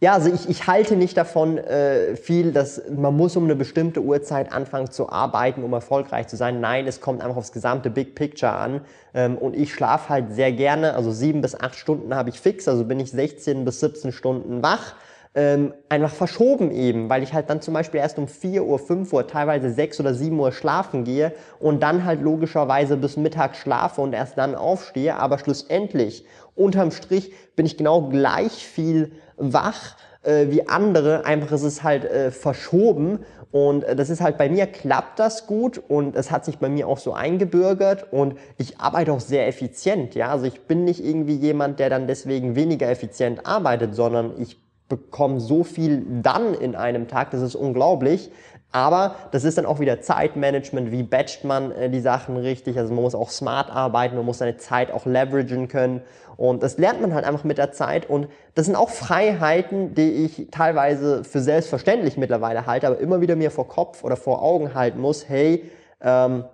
ja, 0.00 0.14
also 0.14 0.32
ich, 0.32 0.48
ich 0.48 0.66
halte 0.66 0.96
nicht 0.96 1.16
davon 1.18 1.58
äh, 1.58 2.16
viel, 2.16 2.52
dass 2.52 2.80
man 2.88 3.14
muss 3.14 3.36
um 3.36 3.44
eine 3.44 3.54
bestimmte 3.54 4.00
Uhrzeit 4.00 4.50
anfangen 4.50 4.90
zu 4.90 5.10
arbeiten, 5.10 5.62
um 5.62 5.74
erfolgreich 5.74 6.26
zu 6.26 6.36
sein. 6.36 6.58
Nein, 6.60 6.86
es 6.86 7.02
kommt 7.02 7.20
einfach 7.22 7.36
aufs 7.36 7.52
gesamte 7.52 7.90
Big 7.90 8.14
Picture 8.14 8.52
an. 8.52 8.80
Ähm, 9.12 9.36
und 9.36 9.54
ich 9.54 9.74
schlafe 9.74 10.08
halt 10.08 10.32
sehr 10.32 10.52
gerne, 10.52 10.94
also 10.94 11.12
sieben 11.12 11.42
bis 11.42 11.54
acht 11.54 11.74
Stunden 11.74 12.14
habe 12.14 12.30
ich 12.30 12.40
fix, 12.40 12.66
also 12.66 12.84
bin 12.84 12.98
ich 12.98 13.10
16 13.10 13.66
bis 13.66 13.80
17 13.80 14.12
Stunden 14.12 14.62
wach. 14.62 14.94
Ähm, 15.32 15.74
einfach 15.88 16.12
verschoben 16.12 16.72
eben, 16.72 17.08
weil 17.08 17.22
ich 17.22 17.32
halt 17.32 17.50
dann 17.50 17.60
zum 17.60 17.72
Beispiel 17.72 18.00
erst 18.00 18.18
um 18.18 18.26
4 18.26 18.64
Uhr, 18.64 18.80
5 18.80 19.12
Uhr, 19.12 19.28
teilweise 19.28 19.70
6 19.70 20.00
oder 20.00 20.12
7 20.12 20.36
Uhr 20.38 20.50
schlafen 20.50 21.04
gehe 21.04 21.32
und 21.60 21.84
dann 21.84 22.04
halt 22.04 22.20
logischerweise 22.20 22.96
bis 22.96 23.16
Mittag 23.16 23.54
schlafe 23.54 24.00
und 24.00 24.12
erst 24.12 24.38
dann 24.38 24.56
aufstehe. 24.56 25.14
Aber 25.14 25.38
schlussendlich, 25.38 26.24
unterm 26.56 26.90
Strich, 26.90 27.32
bin 27.54 27.64
ich 27.64 27.76
genau 27.76 28.08
gleich 28.08 28.66
viel 28.66 29.12
wach 29.36 29.94
äh, 30.22 30.50
wie 30.50 30.68
andere, 30.68 31.24
einfach 31.24 31.52
ist 31.52 31.62
es 31.62 31.82
halt 31.82 32.04
äh, 32.04 32.30
verschoben 32.30 33.20
und 33.52 33.84
äh, 33.84 33.96
das 33.96 34.10
ist 34.10 34.20
halt 34.20 34.36
bei 34.36 34.48
mir 34.48 34.66
klappt 34.66 35.18
das 35.18 35.46
gut 35.46 35.80
und 35.88 36.16
es 36.16 36.30
hat 36.30 36.44
sich 36.44 36.58
bei 36.58 36.68
mir 36.68 36.88
auch 36.88 36.98
so 36.98 37.14
eingebürgert 37.14 38.12
und 38.12 38.34
ich 38.58 38.78
arbeite 38.78 39.12
auch 39.12 39.20
sehr 39.20 39.48
effizient, 39.48 40.14
ja, 40.14 40.28
also 40.28 40.44
ich 40.44 40.62
bin 40.62 40.84
nicht 40.84 41.04
irgendwie 41.04 41.36
jemand, 41.36 41.78
der 41.78 41.90
dann 41.90 42.06
deswegen 42.06 42.54
weniger 42.54 42.90
effizient 42.90 43.46
arbeitet, 43.46 43.94
sondern 43.94 44.32
ich 44.38 44.58
bekomme 44.90 45.40
so 45.40 45.64
viel 45.64 46.04
dann 46.22 46.52
in 46.52 46.76
einem 46.76 47.08
Tag, 47.08 47.30
das 47.30 47.40
ist 47.40 47.54
unglaublich. 47.54 48.30
Aber 48.72 49.16
das 49.32 49.42
ist 49.42 49.58
dann 49.58 49.66
auch 49.66 49.80
wieder 49.80 50.00
Zeitmanagement, 50.00 50.92
wie 50.92 51.02
batcht 51.02 51.44
man 51.44 51.72
äh, 51.72 51.90
die 51.90 52.00
Sachen 52.00 52.36
richtig. 52.36 52.78
Also 52.78 52.94
man 52.94 53.02
muss 53.02 53.14
auch 53.14 53.30
smart 53.30 53.70
arbeiten, 53.70 54.14
man 54.14 54.24
muss 54.24 54.38
seine 54.38 54.58
Zeit 54.58 54.92
auch 54.92 55.06
leveragen 55.06 55.66
können. 55.66 56.02
Und 56.36 56.62
das 56.62 56.78
lernt 56.78 57.00
man 57.00 57.12
halt 57.12 57.24
einfach 57.24 57.42
mit 57.42 57.58
der 57.58 57.72
Zeit. 57.72 58.08
Und 58.08 58.28
das 58.54 58.66
sind 58.66 58.76
auch 58.76 58.90
Freiheiten, 58.90 59.94
die 59.94 60.24
ich 60.24 60.48
teilweise 60.50 61.24
für 61.24 61.40
selbstverständlich 61.40 62.16
mittlerweile 62.16 62.66
halte, 62.66 62.86
aber 62.86 62.98
immer 62.98 63.20
wieder 63.20 63.34
mir 63.34 63.50
vor 63.50 63.66
Kopf 63.66 64.04
oder 64.04 64.16
vor 64.16 64.42
Augen 64.42 64.74
halten 64.74 65.00
muss, 65.00 65.28
hey, 65.28 65.68
ähm, 66.00 66.44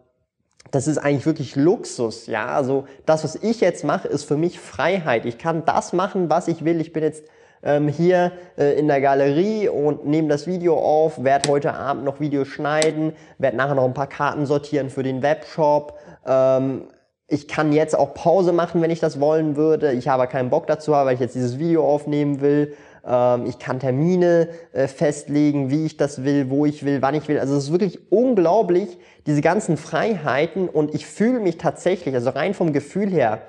das 0.70 0.88
ist 0.88 0.98
eigentlich 0.98 1.26
wirklich 1.26 1.54
Luxus, 1.54 2.26
ja. 2.26 2.46
Also 2.46 2.86
das, 3.04 3.24
was 3.24 3.36
ich 3.36 3.60
jetzt 3.60 3.84
mache, 3.84 4.08
ist 4.08 4.24
für 4.24 4.36
mich 4.36 4.58
Freiheit. 4.58 5.26
Ich 5.26 5.38
kann 5.38 5.64
das 5.64 5.92
machen, 5.92 6.30
was 6.30 6.48
ich 6.48 6.64
will. 6.64 6.80
Ich 6.80 6.92
bin 6.92 7.02
jetzt 7.02 7.24
ähm, 7.62 7.88
hier 7.88 8.32
äh, 8.58 8.78
in 8.78 8.88
der 8.88 9.00
Galerie 9.00 9.68
und 9.68 10.06
nehme 10.06 10.28
das 10.28 10.46
Video 10.46 10.78
auf, 10.78 11.22
werde 11.22 11.50
heute 11.50 11.74
Abend 11.74 12.04
noch 12.04 12.20
Videos 12.20 12.48
schneiden, 12.48 13.12
werde 13.38 13.56
nachher 13.56 13.74
noch 13.74 13.84
ein 13.84 13.94
paar 13.94 14.08
Karten 14.08 14.46
sortieren 14.46 14.90
für 14.90 15.02
den 15.02 15.22
Webshop. 15.22 15.98
Ähm, 16.26 16.88
ich 17.28 17.48
kann 17.48 17.72
jetzt 17.72 17.98
auch 17.98 18.14
Pause 18.14 18.52
machen, 18.52 18.80
wenn 18.82 18.90
ich 18.90 19.00
das 19.00 19.18
wollen 19.18 19.56
würde. 19.56 19.92
Ich 19.92 20.06
habe 20.06 20.26
keinen 20.28 20.50
Bock 20.50 20.66
dazu, 20.68 20.92
weil 20.92 21.14
ich 21.14 21.20
jetzt 21.20 21.34
dieses 21.34 21.58
Video 21.58 21.84
aufnehmen 21.84 22.40
will. 22.40 22.74
ähm, 23.04 23.46
ich 23.46 23.58
kann 23.58 23.80
Termine 23.80 24.48
äh, 24.72 24.86
festlegen, 24.86 25.70
wie 25.70 25.86
ich 25.86 25.96
das 25.96 26.24
will, 26.24 26.50
wo 26.50 26.66
ich 26.66 26.84
will, 26.84 27.02
wann 27.02 27.14
ich 27.14 27.26
will. 27.26 27.40
Also 27.40 27.56
es 27.56 27.64
ist 27.64 27.72
wirklich 27.72 28.12
unglaublich, 28.12 28.98
diese 29.26 29.40
ganzen 29.40 29.76
Freiheiten 29.76 30.68
und 30.68 30.94
ich 30.94 31.06
fühle 31.06 31.40
mich 31.40 31.58
tatsächlich, 31.58 32.14
also 32.14 32.30
rein 32.30 32.54
vom 32.54 32.72
Gefühl 32.72 33.10
her, 33.10 33.40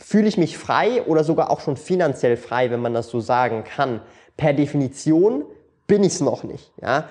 fühle 0.00 0.28
ich 0.28 0.38
mich 0.38 0.58
frei 0.58 1.02
oder 1.02 1.22
sogar 1.24 1.50
auch 1.50 1.60
schon 1.60 1.76
finanziell 1.76 2.36
frei, 2.36 2.70
wenn 2.70 2.80
man 2.80 2.94
das 2.94 3.08
so 3.08 3.20
sagen 3.20 3.64
kann. 3.64 4.00
Per 4.36 4.52
Definition 4.52 5.44
bin 5.86 6.02
ich 6.02 6.14
es 6.14 6.20
noch 6.20 6.42
nicht. 6.42 6.72
Ja? 6.82 7.08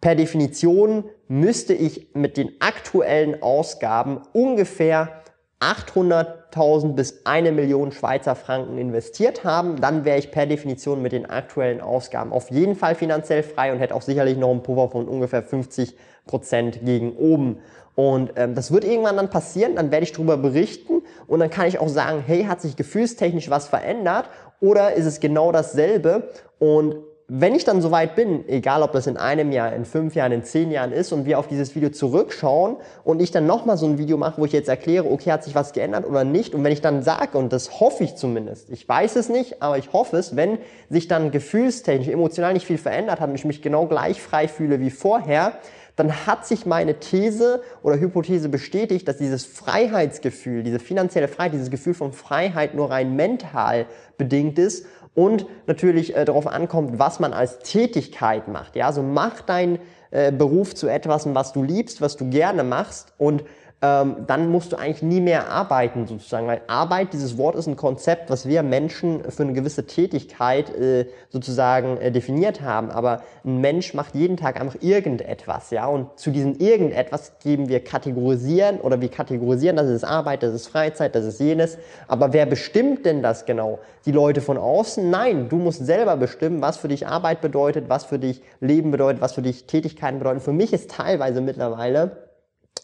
Per 0.00 0.14
Definition 0.14 1.04
müsste 1.28 1.74
ich 1.74 2.14
mit 2.14 2.36
den 2.36 2.52
aktuellen 2.60 3.42
Ausgaben 3.42 4.22
ungefähr 4.32 5.19
800.000 5.60 6.94
bis 6.94 7.20
eine 7.24 7.52
Million 7.52 7.92
Schweizer 7.92 8.34
Franken 8.34 8.78
investiert 8.78 9.44
haben, 9.44 9.78
dann 9.80 10.06
wäre 10.06 10.18
ich 10.18 10.30
per 10.30 10.46
Definition 10.46 11.02
mit 11.02 11.12
den 11.12 11.26
aktuellen 11.26 11.82
Ausgaben 11.82 12.32
auf 12.32 12.50
jeden 12.50 12.76
Fall 12.76 12.94
finanziell 12.94 13.42
frei 13.42 13.70
und 13.70 13.78
hätte 13.78 13.94
auch 13.94 14.02
sicherlich 14.02 14.38
noch 14.38 14.50
einen 14.50 14.62
Puffer 14.62 14.88
von 14.88 15.06
ungefähr 15.06 15.42
50 15.42 15.94
Prozent 16.26 16.80
gegen 16.82 17.14
oben. 17.16 17.58
Und 17.94 18.32
ähm, 18.36 18.54
das 18.54 18.72
wird 18.72 18.84
irgendwann 18.84 19.16
dann 19.16 19.28
passieren, 19.28 19.76
dann 19.76 19.90
werde 19.90 20.04
ich 20.04 20.12
darüber 20.12 20.38
berichten 20.38 21.02
und 21.26 21.40
dann 21.40 21.50
kann 21.50 21.66
ich 21.66 21.78
auch 21.78 21.88
sagen, 21.88 22.24
hey, 22.26 22.44
hat 22.44 22.62
sich 22.62 22.76
gefühlstechnisch 22.76 23.50
was 23.50 23.68
verändert 23.68 24.30
oder 24.60 24.94
ist 24.94 25.04
es 25.04 25.20
genau 25.20 25.52
dasselbe? 25.52 26.30
Und 26.58 26.96
wenn 27.32 27.54
ich 27.54 27.64
dann 27.64 27.80
soweit 27.80 28.16
bin, 28.16 28.48
egal 28.48 28.82
ob 28.82 28.90
das 28.90 29.06
in 29.06 29.16
einem 29.16 29.52
Jahr, 29.52 29.72
in 29.72 29.84
fünf 29.84 30.16
Jahren, 30.16 30.32
in 30.32 30.42
zehn 30.42 30.72
Jahren 30.72 30.90
ist 30.90 31.12
und 31.12 31.26
wir 31.26 31.38
auf 31.38 31.46
dieses 31.46 31.76
Video 31.76 31.90
zurückschauen 31.90 32.74
und 33.04 33.22
ich 33.22 33.30
dann 33.30 33.46
nochmal 33.46 33.76
so 33.76 33.86
ein 33.86 33.98
Video 33.98 34.16
mache, 34.16 34.40
wo 34.40 34.46
ich 34.46 34.52
jetzt 34.52 34.68
erkläre, 34.68 35.08
okay, 35.08 35.30
hat 35.30 35.44
sich 35.44 35.54
was 35.54 35.72
geändert 35.72 36.08
oder 36.08 36.24
nicht? 36.24 36.56
Und 36.56 36.64
wenn 36.64 36.72
ich 36.72 36.80
dann 36.80 37.04
sage, 37.04 37.38
und 37.38 37.52
das 37.52 37.78
hoffe 37.78 38.02
ich 38.02 38.16
zumindest, 38.16 38.68
ich 38.70 38.88
weiß 38.88 39.14
es 39.14 39.28
nicht, 39.28 39.62
aber 39.62 39.78
ich 39.78 39.92
hoffe 39.92 40.16
es, 40.16 40.34
wenn 40.34 40.58
sich 40.88 41.06
dann 41.06 41.30
gefühlstechnisch, 41.30 42.08
emotional 42.08 42.52
nicht 42.52 42.66
viel 42.66 42.78
verändert 42.78 43.20
hat 43.20 43.28
und 43.28 43.36
ich 43.36 43.44
mich 43.44 43.62
genau 43.62 43.86
gleich 43.86 44.20
frei 44.20 44.48
fühle 44.48 44.80
wie 44.80 44.90
vorher, 44.90 45.52
dann 45.94 46.26
hat 46.26 46.46
sich 46.46 46.66
meine 46.66 46.98
These 46.98 47.62
oder 47.82 48.00
Hypothese 48.00 48.48
bestätigt, 48.48 49.06
dass 49.06 49.18
dieses 49.18 49.44
Freiheitsgefühl, 49.44 50.62
diese 50.62 50.78
finanzielle 50.78 51.28
Freiheit, 51.28 51.52
dieses 51.52 51.70
Gefühl 51.70 51.94
von 51.94 52.12
Freiheit 52.12 52.74
nur 52.74 52.90
rein 52.90 53.14
mental 53.14 53.86
bedingt 54.16 54.58
ist 54.58 54.86
und 55.14 55.46
natürlich 55.66 56.16
äh, 56.16 56.24
darauf 56.24 56.46
ankommt, 56.46 56.98
was 56.98 57.20
man 57.20 57.32
als 57.32 57.58
Tätigkeit 57.58 58.48
macht. 58.48 58.76
Ja, 58.76 58.86
also 58.86 59.02
mach 59.02 59.40
deinen 59.40 59.78
äh, 60.10 60.32
Beruf 60.32 60.74
zu 60.74 60.88
etwas, 60.88 61.32
was 61.34 61.52
du 61.52 61.62
liebst, 61.62 62.00
was 62.00 62.16
du 62.16 62.30
gerne 62.30 62.64
machst 62.64 63.12
und 63.18 63.44
ähm, 63.82 64.16
dann 64.26 64.50
musst 64.50 64.72
du 64.72 64.76
eigentlich 64.76 65.02
nie 65.02 65.20
mehr 65.20 65.48
arbeiten 65.48 66.06
sozusagen, 66.06 66.46
weil 66.46 66.60
Arbeit, 66.66 67.14
dieses 67.14 67.38
Wort 67.38 67.56
ist 67.56 67.66
ein 67.66 67.76
Konzept, 67.76 68.28
was 68.28 68.46
wir 68.46 68.62
Menschen 68.62 69.22
für 69.30 69.42
eine 69.42 69.54
gewisse 69.54 69.86
Tätigkeit 69.86 70.74
äh, 70.76 71.06
sozusagen 71.30 71.96
äh, 71.96 72.12
definiert 72.12 72.60
haben, 72.60 72.90
aber 72.90 73.22
ein 73.42 73.60
Mensch 73.62 73.94
macht 73.94 74.14
jeden 74.14 74.36
Tag 74.36 74.60
einfach 74.60 74.76
irgendetwas, 74.82 75.70
ja, 75.70 75.86
und 75.86 76.18
zu 76.18 76.30
diesem 76.30 76.58
irgendetwas 76.58 77.38
geben 77.42 77.70
wir 77.70 77.82
kategorisieren 77.82 78.80
oder 78.80 79.00
wir 79.00 79.08
kategorisieren, 79.08 79.76
das 79.76 79.88
ist 79.88 80.04
Arbeit, 80.04 80.42
das 80.42 80.52
ist 80.52 80.68
Freizeit, 80.68 81.14
das 81.14 81.24
ist 81.24 81.40
jenes, 81.40 81.78
aber 82.06 82.34
wer 82.34 82.44
bestimmt 82.44 83.06
denn 83.06 83.22
das 83.22 83.46
genau? 83.46 83.78
Die 84.04 84.12
Leute 84.12 84.40
von 84.42 84.58
außen? 84.58 85.08
Nein, 85.10 85.48
du 85.48 85.56
musst 85.56 85.84
selber 85.84 86.16
bestimmen, 86.16 86.60
was 86.60 86.76
für 86.76 86.88
dich 86.88 87.06
Arbeit 87.06 87.40
bedeutet, 87.40 87.88
was 87.88 88.04
für 88.04 88.18
dich 88.18 88.42
Leben 88.60 88.90
bedeutet, 88.90 89.22
was 89.22 89.32
für 89.32 89.42
dich 89.42 89.64
Tätigkeiten 89.64 90.18
bedeuten. 90.18 90.40
Für 90.40 90.52
mich 90.52 90.72
ist 90.72 90.90
teilweise 90.90 91.40
mittlerweile 91.40 92.29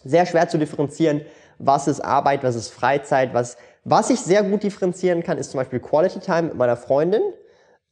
sehr 0.07 0.27
schwer 0.27 0.49
zu 0.49 0.59
differenzieren, 0.59 1.23
was 1.59 1.89
ist 1.89 2.01
Arbeit, 2.01 2.43
was 2.45 2.55
ist 2.55 2.71
Freizeit, 2.71 3.35
was, 3.35 3.57
was 3.85 4.11
ich 4.11 4.21
sehr 4.21 4.43
gut 4.43 4.63
differenzieren 4.63 5.23
kann, 5.23 5.39
ist 5.39 5.51
zum 5.51 5.59
Beispiel 5.59 5.81
Quality 5.81 6.21
Time 6.21 6.43
mit 6.43 6.55
meiner 6.55 6.77
Freundin 6.77 7.23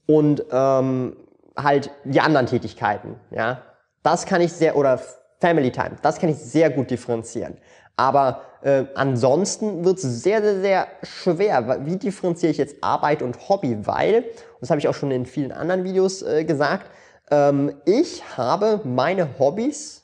und 0.07 0.45
ähm, 0.51 1.17
halt 1.57 1.91
die 2.05 2.21
anderen 2.21 2.47
Tätigkeiten, 2.47 3.17
ja. 3.31 3.63
Das 4.03 4.27
kann 4.27 4.43
ich 4.43 4.53
sehr, 4.53 4.77
oder 4.77 5.01
Family 5.41 5.73
Time, 5.73 5.93
das 6.03 6.19
kann 6.19 6.29
ich 6.29 6.37
sehr 6.37 6.69
gut 6.71 6.91
differenzieren. 6.91 7.57
Aber 7.97 8.43
äh, 8.63 8.85
ansonsten 8.95 9.85
wird 9.85 9.99
es 9.99 10.23
sehr, 10.23 10.43
sehr, 10.43 10.61
sehr 10.61 10.87
schwer. 11.03 11.85
Wie 11.85 11.97
differenziere 11.97 12.51
ich 12.51 12.59
jetzt 12.59 12.83
Arbeit 12.83 13.23
und 13.23 13.49
Hobby? 13.49 13.87
Weil, 13.87 14.25
das 14.61 14.71
habe 14.71 14.81
ich 14.81 14.89
auch 14.89 14.95
schon 14.95 15.11
in 15.11 15.27
vielen 15.27 15.53
anderen 15.53 15.85
Videos 15.85 16.23
äh, 16.23 16.45
gesagt, 16.45 16.91
ähm, 17.31 17.73
ich 17.85 18.37
habe 18.37 18.81
meine 18.85 19.39
Hobbys 19.39 20.04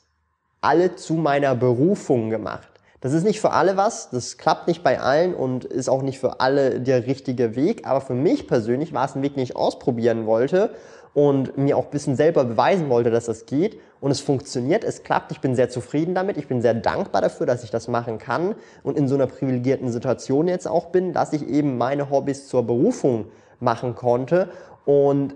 alle 0.61 0.95
zu 0.95 1.15
meiner 1.15 1.55
Berufung 1.55 2.29
gemacht. 2.29 2.67
Das 3.01 3.13
ist 3.13 3.23
nicht 3.23 3.41
für 3.41 3.51
alle 3.51 3.77
was, 3.77 4.11
das 4.11 4.37
klappt 4.37 4.67
nicht 4.67 4.83
bei 4.83 4.99
allen 4.99 5.33
und 5.33 5.65
ist 5.65 5.89
auch 5.89 6.03
nicht 6.03 6.19
für 6.19 6.39
alle 6.39 6.79
der 6.79 7.07
richtige 7.07 7.55
Weg, 7.55 7.87
aber 7.87 7.99
für 7.99 8.13
mich 8.13 8.47
persönlich 8.47 8.93
war 8.93 9.05
es 9.05 9.15
ein 9.15 9.23
Weg, 9.23 9.33
den 9.33 9.43
ich 9.43 9.55
ausprobieren 9.55 10.27
wollte 10.27 10.69
und 11.15 11.57
mir 11.57 11.77
auch 11.77 11.85
ein 11.85 11.89
bisschen 11.91 12.15
selber 12.15 12.45
beweisen 12.45 12.89
wollte, 12.89 13.09
dass 13.09 13.25
das 13.25 13.47
geht 13.47 13.79
und 14.01 14.11
es 14.11 14.19
funktioniert, 14.19 14.83
es 14.83 15.01
klappt, 15.01 15.31
ich 15.31 15.41
bin 15.41 15.55
sehr 15.55 15.69
zufrieden 15.69 16.13
damit, 16.13 16.37
ich 16.37 16.47
bin 16.47 16.61
sehr 16.61 16.75
dankbar 16.75 17.23
dafür, 17.23 17.47
dass 17.47 17.63
ich 17.63 17.71
das 17.71 17.87
machen 17.87 18.19
kann 18.19 18.53
und 18.83 18.97
in 18.97 19.07
so 19.07 19.15
einer 19.15 19.25
privilegierten 19.27 19.91
Situation 19.91 20.47
jetzt 20.47 20.67
auch 20.67 20.87
bin, 20.87 21.11
dass 21.11 21.33
ich 21.33 21.47
eben 21.47 21.79
meine 21.79 22.11
Hobbys 22.11 22.47
zur 22.47 22.67
Berufung 22.67 23.25
machen 23.59 23.95
konnte 23.95 24.49
und 24.85 25.33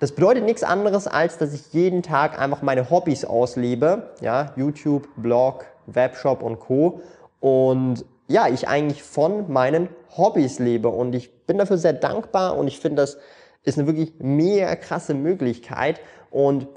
das 0.00 0.12
bedeutet 0.12 0.44
nichts 0.44 0.62
anderes, 0.62 1.06
als 1.06 1.38
dass 1.38 1.52
ich 1.52 1.72
jeden 1.72 2.02
Tag 2.02 2.38
einfach 2.38 2.62
meine 2.62 2.88
Hobbys 2.90 3.24
auslebe. 3.24 4.10
Ja, 4.20 4.52
YouTube, 4.56 5.08
Blog, 5.16 5.64
Webshop 5.86 6.42
und 6.42 6.60
Co. 6.60 7.00
Und 7.40 8.04
ja, 8.28 8.48
ich 8.48 8.68
eigentlich 8.68 9.02
von 9.02 9.50
meinen 9.52 9.88
Hobbys 10.16 10.58
lebe. 10.60 10.88
Und 10.88 11.14
ich 11.14 11.46
bin 11.46 11.58
dafür 11.58 11.78
sehr 11.78 11.94
dankbar 11.94 12.56
und 12.56 12.68
ich 12.68 12.78
finde, 12.78 13.02
das 13.02 13.18
ist 13.64 13.78
eine 13.78 13.86
wirklich 13.86 14.14
mega 14.18 14.76
krasse 14.76 15.14
Möglichkeit. 15.14 16.00
Und 16.30 16.68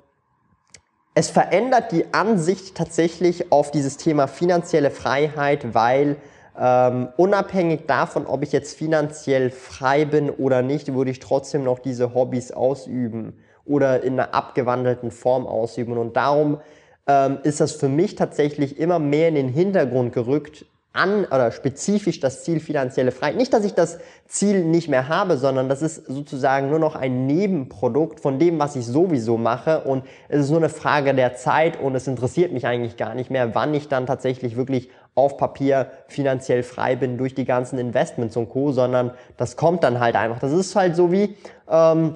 es 1.13 1.29
verändert 1.29 1.91
die 1.91 2.13
Ansicht 2.13 2.75
tatsächlich 2.75 3.51
auf 3.51 3.69
dieses 3.69 3.97
Thema 3.97 4.27
finanzielle 4.27 4.91
Freiheit, 4.91 5.73
weil 5.75 6.15
ähm, 6.59 7.09
unabhängig 7.17 7.85
davon, 7.87 8.25
ob 8.25 8.43
ich 8.43 8.51
jetzt 8.51 8.77
finanziell 8.77 9.49
frei 9.49 10.05
bin 10.05 10.29
oder 10.29 10.61
nicht, 10.61 10.93
würde 10.93 11.11
ich 11.11 11.19
trotzdem 11.19 11.63
noch 11.63 11.79
diese 11.79 12.13
Hobbys 12.13 12.51
ausüben 12.51 13.33
oder 13.65 14.03
in 14.03 14.13
einer 14.19 14.33
abgewandelten 14.33 15.11
Form 15.11 15.47
ausüben. 15.47 15.97
Und 15.97 16.17
darum 16.17 16.59
ähm, 17.07 17.39
ist 17.43 17.61
das 17.61 17.73
für 17.73 17.89
mich 17.89 18.15
tatsächlich 18.15 18.79
immer 18.79 18.99
mehr 18.99 19.29
in 19.29 19.35
den 19.35 19.49
Hintergrund 19.49 20.13
gerückt, 20.13 20.65
an 20.93 21.23
oder 21.25 21.51
spezifisch 21.51 22.19
das 22.19 22.43
Ziel 22.43 22.59
finanzielle 22.59 23.11
Freiheit. 23.11 23.37
Nicht, 23.37 23.53
dass 23.53 23.63
ich 23.63 23.73
das 23.73 23.99
Ziel 24.27 24.65
nicht 24.65 24.89
mehr 24.89 25.07
habe, 25.07 25.37
sondern 25.37 25.69
das 25.69 25.81
ist 25.81 26.05
sozusagen 26.05 26.69
nur 26.69 26.79
noch 26.79 26.95
ein 26.95 27.27
Nebenprodukt 27.27 28.19
von 28.19 28.39
dem, 28.39 28.59
was 28.59 28.75
ich 28.75 28.85
sowieso 28.85 29.37
mache. 29.37 29.81
Und 29.81 30.03
es 30.27 30.41
ist 30.41 30.49
nur 30.49 30.59
eine 30.59 30.69
Frage 30.69 31.13
der 31.13 31.35
Zeit 31.35 31.79
und 31.79 31.95
es 31.95 32.07
interessiert 32.07 32.51
mich 32.51 32.67
eigentlich 32.67 32.97
gar 32.97 33.15
nicht 33.15 33.31
mehr, 33.31 33.55
wann 33.55 33.73
ich 33.73 33.87
dann 33.87 34.05
tatsächlich 34.05 34.57
wirklich 34.57 34.89
auf 35.15 35.37
Papier 35.37 35.87
finanziell 36.07 36.63
frei 36.63 36.95
bin 36.95 37.17
durch 37.17 37.35
die 37.35 37.45
ganzen 37.45 37.77
Investments 37.77 38.37
und 38.37 38.49
Co., 38.49 38.71
sondern 38.71 39.11
das 39.37 39.57
kommt 39.57 39.83
dann 39.83 39.99
halt 39.99 40.15
einfach. 40.15 40.39
Das 40.39 40.51
ist 40.51 40.75
halt 40.75 40.95
so 40.95 41.11
wie, 41.11 41.35
ähm, 41.69 42.15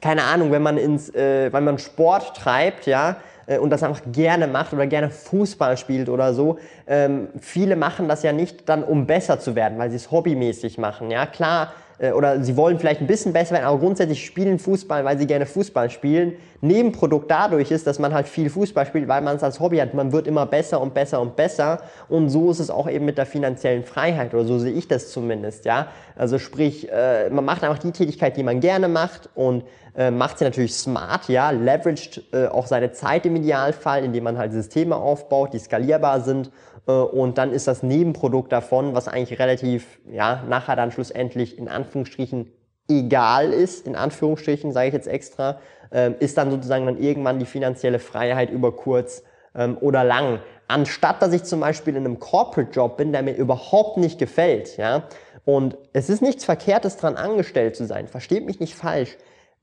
keine 0.00 0.24
Ahnung, 0.24 0.50
wenn 0.50 0.62
man 0.62 0.78
ins, 0.78 1.14
äh, 1.14 1.52
wenn 1.52 1.64
man 1.64 1.78
Sport 1.78 2.36
treibt, 2.36 2.86
ja, 2.86 3.16
äh, 3.46 3.58
und 3.58 3.70
das 3.70 3.82
einfach 3.82 4.02
gerne 4.12 4.46
macht 4.46 4.72
oder 4.72 4.86
gerne 4.86 5.10
Fußball 5.10 5.76
spielt 5.76 6.08
oder 6.08 6.34
so. 6.34 6.58
Ähm, 6.86 7.28
viele 7.40 7.76
machen 7.76 8.08
das 8.08 8.22
ja 8.22 8.32
nicht 8.32 8.68
dann, 8.68 8.84
um 8.84 9.06
besser 9.06 9.40
zu 9.40 9.54
werden, 9.54 9.78
weil 9.78 9.90
sie 9.90 9.96
es 9.96 10.10
hobbymäßig 10.10 10.78
machen. 10.78 11.10
Ja, 11.10 11.26
klar, 11.26 11.72
oder 12.14 12.42
sie 12.44 12.56
wollen 12.56 12.78
vielleicht 12.78 13.00
ein 13.00 13.06
bisschen 13.06 13.32
besser 13.32 13.54
werden, 13.54 13.64
aber 13.64 13.78
grundsätzlich 13.78 14.24
spielen 14.24 14.58
Fußball, 14.58 15.04
weil 15.04 15.18
sie 15.18 15.26
gerne 15.26 15.46
Fußball 15.46 15.90
spielen. 15.90 16.34
Nebenprodukt 16.60 17.30
dadurch 17.30 17.70
ist, 17.70 17.86
dass 17.86 17.98
man 17.98 18.14
halt 18.14 18.28
viel 18.28 18.50
Fußball 18.50 18.86
spielt, 18.86 19.08
weil 19.08 19.20
man 19.22 19.36
es 19.36 19.42
als 19.42 19.60
Hobby 19.60 19.78
hat. 19.78 19.94
Man 19.94 20.12
wird 20.12 20.26
immer 20.26 20.46
besser 20.46 20.80
und 20.80 20.94
besser 20.94 21.20
und 21.20 21.36
besser. 21.36 21.80
Und 22.08 22.30
so 22.30 22.50
ist 22.50 22.60
es 22.60 22.70
auch 22.70 22.88
eben 22.88 23.04
mit 23.04 23.18
der 23.18 23.26
finanziellen 23.26 23.84
Freiheit 23.84 24.34
oder 24.34 24.44
so 24.44 24.58
sehe 24.58 24.72
ich 24.72 24.88
das 24.88 25.10
zumindest. 25.10 25.64
Ja, 25.64 25.88
also 26.16 26.38
sprich, 26.38 26.90
äh, 26.90 27.30
man 27.30 27.44
macht 27.44 27.64
einfach 27.64 27.78
die 27.78 27.92
Tätigkeit, 27.92 28.36
die 28.36 28.42
man 28.42 28.60
gerne 28.60 28.88
macht 28.88 29.28
und 29.34 29.64
äh, 29.96 30.10
macht 30.10 30.38
sie 30.38 30.44
natürlich 30.44 30.74
smart. 30.74 31.28
Ja, 31.28 31.50
leveraged 31.50 32.22
äh, 32.32 32.46
auch 32.46 32.66
seine 32.66 32.92
Zeit 32.92 33.26
im 33.26 33.36
Idealfall, 33.36 34.04
indem 34.04 34.24
man 34.24 34.38
halt 34.38 34.52
Systeme 34.52 34.96
aufbaut, 34.96 35.52
die 35.52 35.58
skalierbar 35.58 36.20
sind 36.20 36.48
äh, 36.48 36.50
und 36.92 37.38
dann 37.38 37.52
ist 37.52 37.68
das 37.68 37.82
Nebenprodukt 37.82 38.50
davon, 38.50 38.94
was 38.94 39.08
eigentlich 39.08 39.38
relativ, 39.38 40.00
ja, 40.10 40.42
nachher 40.48 40.76
dann 40.76 40.90
schlussendlich 40.90 41.58
in 41.58 41.68
Anführungsstrichen 41.68 42.50
egal 42.88 43.52
ist, 43.52 43.86
in 43.86 43.94
Anführungsstrichen 43.94 44.72
sage 44.72 44.88
ich 44.88 44.94
jetzt 44.94 45.08
extra, 45.08 45.60
ähm, 45.92 46.14
ist 46.18 46.38
dann 46.38 46.50
sozusagen 46.50 46.86
dann 46.86 46.98
irgendwann 46.98 47.38
die 47.38 47.46
finanzielle 47.46 47.98
Freiheit 47.98 48.50
über 48.50 48.74
kurz 48.74 49.22
ähm, 49.54 49.76
oder 49.80 50.04
lang. 50.04 50.40
Anstatt 50.66 51.20
dass 51.20 51.32
ich 51.32 51.44
zum 51.44 51.60
Beispiel 51.60 51.94
in 51.96 52.04
einem 52.04 52.18
Corporate 52.18 52.70
Job 52.72 52.96
bin, 52.96 53.12
der 53.12 53.22
mir 53.22 53.34
überhaupt 53.34 53.98
nicht 53.98 54.18
gefällt, 54.18 54.76
ja, 54.78 55.04
und 55.44 55.78
es 55.92 56.10
ist 56.10 56.20
nichts 56.20 56.44
Verkehrtes 56.44 56.96
dran, 56.98 57.16
angestellt 57.16 57.74
zu 57.76 57.86
sein. 57.86 58.06
Versteht 58.06 58.44
mich 58.44 58.60
nicht 58.60 58.74
falsch. 58.74 59.16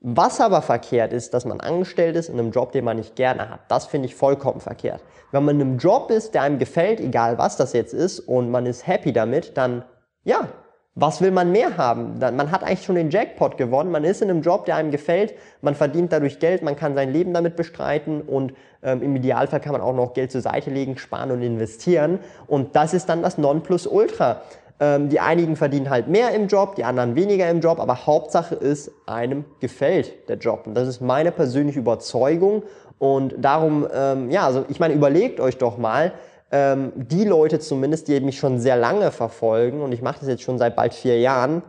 Was 0.08 0.40
aber 0.40 0.62
verkehrt 0.62 1.14
ist, 1.14 1.34
dass 1.34 1.46
man 1.46 1.60
angestellt 1.62 2.16
ist 2.16 2.30
in 2.30 2.38
einem 2.38 2.52
Job, 2.52 2.72
den 2.72 2.86
man 2.86 2.98
nicht 2.98 3.16
gerne 3.16 3.50
hat. 3.50 3.62
Das 3.70 3.88
finde 3.88 4.06
ich 4.06 4.14
vollkommen 4.14 4.60
verkehrt. 4.60 5.02
Wenn 5.32 5.44
man 5.44 5.56
in 5.56 5.68
einem 5.68 5.78
Job 5.80 6.12
ist, 6.12 6.36
der 6.36 6.44
einem 6.44 6.60
gefällt, 6.60 7.00
egal 7.00 7.40
was 7.40 7.58
das 7.58 7.74
jetzt 7.74 7.92
ist, 7.92 8.20
und 8.20 8.52
man 8.52 8.68
ist 8.68 8.86
happy 8.86 9.14
damit, 9.14 9.58
dann 9.58 9.84
ja, 10.24 10.50
was 10.94 11.22
will 11.22 11.32
man 11.32 11.52
mehr 11.52 11.78
haben? 11.78 12.20
Man 12.20 12.52
hat 12.52 12.64
eigentlich 12.64 12.86
schon 12.86 12.96
den 12.96 13.10
Jackpot 13.10 13.58
gewonnen, 13.58 13.90
man 13.90 14.04
ist 14.04 14.22
in 14.22 14.30
einem 14.30 14.44
Job, 14.44 14.66
der 14.66 14.76
einem 14.76 14.92
gefällt, 14.92 15.34
man 15.62 15.74
verdient 15.74 16.14
dadurch 16.14 16.38
Geld, 16.38 16.62
man 16.62 16.76
kann 16.76 16.94
sein 16.94 17.12
Leben 17.12 17.34
damit 17.34 17.56
bestreiten 17.56 18.22
und 18.22 18.54
ähm, 18.84 19.02
im 19.02 19.16
Idealfall 19.16 19.60
kann 19.60 19.72
man 19.72 19.82
auch 19.82 19.96
noch 19.96 20.14
Geld 20.14 20.32
zur 20.32 20.42
Seite 20.42 20.70
legen, 20.70 21.00
sparen 21.00 21.32
und 21.32 21.42
investieren. 21.42 22.20
Und 22.46 22.76
das 22.76 22.94
ist 22.94 23.10
dann 23.10 23.24
das 23.24 23.40
Nonplusultra. 23.40 24.42
Ähm, 24.79 25.08
die 25.08 25.22
einigen 25.22 25.55
verdienen 25.55 25.89
halt 25.89 26.10
mehr 26.10 26.32
im 26.32 26.48
Job, 26.48 26.75
die 26.75 26.84
anderen 26.84 27.15
weniger 27.15 27.50
im 27.50 27.62
Job, 27.62 27.79
aber 27.79 28.05
Hauptsache 28.05 28.55
ist, 28.55 28.91
einem 29.05 29.46
gefällt 29.62 30.27
der 30.27 30.38
Job. 30.38 30.67
Und 30.67 30.74
das 30.74 30.88
ist 30.88 31.00
meine 31.00 31.32
persönliche 31.32 31.79
Überzeugung. 31.79 32.63
Und 33.00 33.36
darum, 33.38 33.88
ähm, 33.94 34.32
ja, 34.32 34.46
also 34.46 34.65
ich 34.67 34.79
meine, 34.79 34.94
überlegt 34.94 35.39
euch 35.39 35.58
doch 35.58 35.77
mal, 35.77 36.13
ähm, 36.51 36.91
die 36.96 37.24
Leute 37.24 37.60
zumindest, 37.60 38.08
die 38.08 38.20
mich 38.20 38.38
schon 38.38 38.60
sehr 38.60 38.75
lange 38.75 39.12
verfolgen, 39.12 39.82
und 39.82 39.91
ich 39.94 40.01
mache 40.01 40.20
das 40.20 40.27
jetzt 40.27 40.44
schon 40.44 40.58
seit 40.58 40.75
bald 40.75 40.94
vier 40.94 41.20
Jahren, 41.20 41.62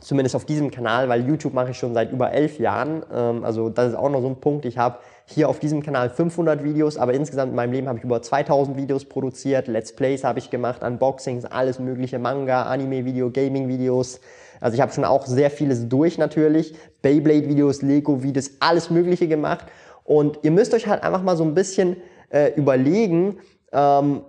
zumindest 0.00 0.34
auf 0.34 0.44
diesem 0.44 0.70
Kanal, 0.70 1.08
weil 1.08 1.26
YouTube 1.26 1.54
mache 1.54 1.70
ich 1.70 1.78
schon 1.78 1.94
seit 1.94 2.10
über 2.10 2.32
elf 2.32 2.58
Jahren. 2.58 3.04
Ähm, 3.12 3.44
also 3.44 3.70
das 3.70 3.90
ist 3.90 3.94
auch 3.94 4.10
noch 4.10 4.20
so 4.20 4.28
ein 4.28 4.36
Punkt. 4.36 4.64
Ich 4.64 4.76
habe 4.76 4.98
hier 5.26 5.48
auf 5.48 5.58
diesem 5.58 5.82
Kanal 5.82 6.10
500 6.10 6.62
Videos, 6.62 6.98
aber 6.98 7.14
insgesamt 7.14 7.50
in 7.50 7.56
meinem 7.56 7.72
Leben 7.72 7.88
habe 7.88 7.98
ich 7.98 8.04
über 8.04 8.20
2000 8.20 8.76
Videos 8.76 9.06
produziert. 9.06 9.68
Let's 9.68 9.94
Plays 9.94 10.22
habe 10.22 10.38
ich 10.38 10.50
gemacht, 10.50 10.82
Unboxings, 10.82 11.44
alles 11.46 11.78
mögliche, 11.78 12.18
Manga, 12.18 12.64
Anime-Video, 12.64 13.30
Gaming-Videos. 13.30 14.20
Also 14.60 14.74
ich 14.74 14.80
habe 14.80 14.92
schon 14.92 15.04
auch 15.04 15.26
sehr 15.26 15.50
vieles 15.50 15.88
durch 15.88 16.18
natürlich. 16.18 16.74
Beyblade-Videos, 17.02 17.82
Lego-Videos, 17.82 18.52
alles 18.60 18.90
mögliche 18.90 19.26
gemacht. 19.26 19.66
Und 20.04 20.40
ihr 20.42 20.50
müsst 20.50 20.74
euch 20.74 20.86
halt 20.86 21.02
einfach 21.02 21.22
mal 21.22 21.36
so 21.36 21.44
ein 21.44 21.54
bisschen 21.54 21.96
äh, 22.28 22.52
überlegen, 22.54 23.38
ähm, 23.72 24.22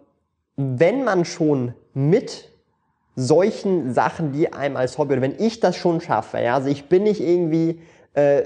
wenn 0.56 1.04
man 1.04 1.26
schon 1.26 1.74
mit 1.94 2.50
solchen 3.18 3.94
Sachen, 3.94 4.32
die 4.32 4.54
einem 4.54 4.78
als 4.78 4.98
Hobby, 4.98 5.14
oder 5.14 5.22
wenn 5.22 5.40
ich 5.40 5.60
das 5.60 5.76
schon 5.76 6.02
schaffe, 6.02 6.40
ja, 6.40 6.56
also 6.56 6.70
ich 6.70 6.88
bin 6.88 7.04
nicht 7.04 7.22
irgendwie 7.22 7.82
äh, 8.14 8.44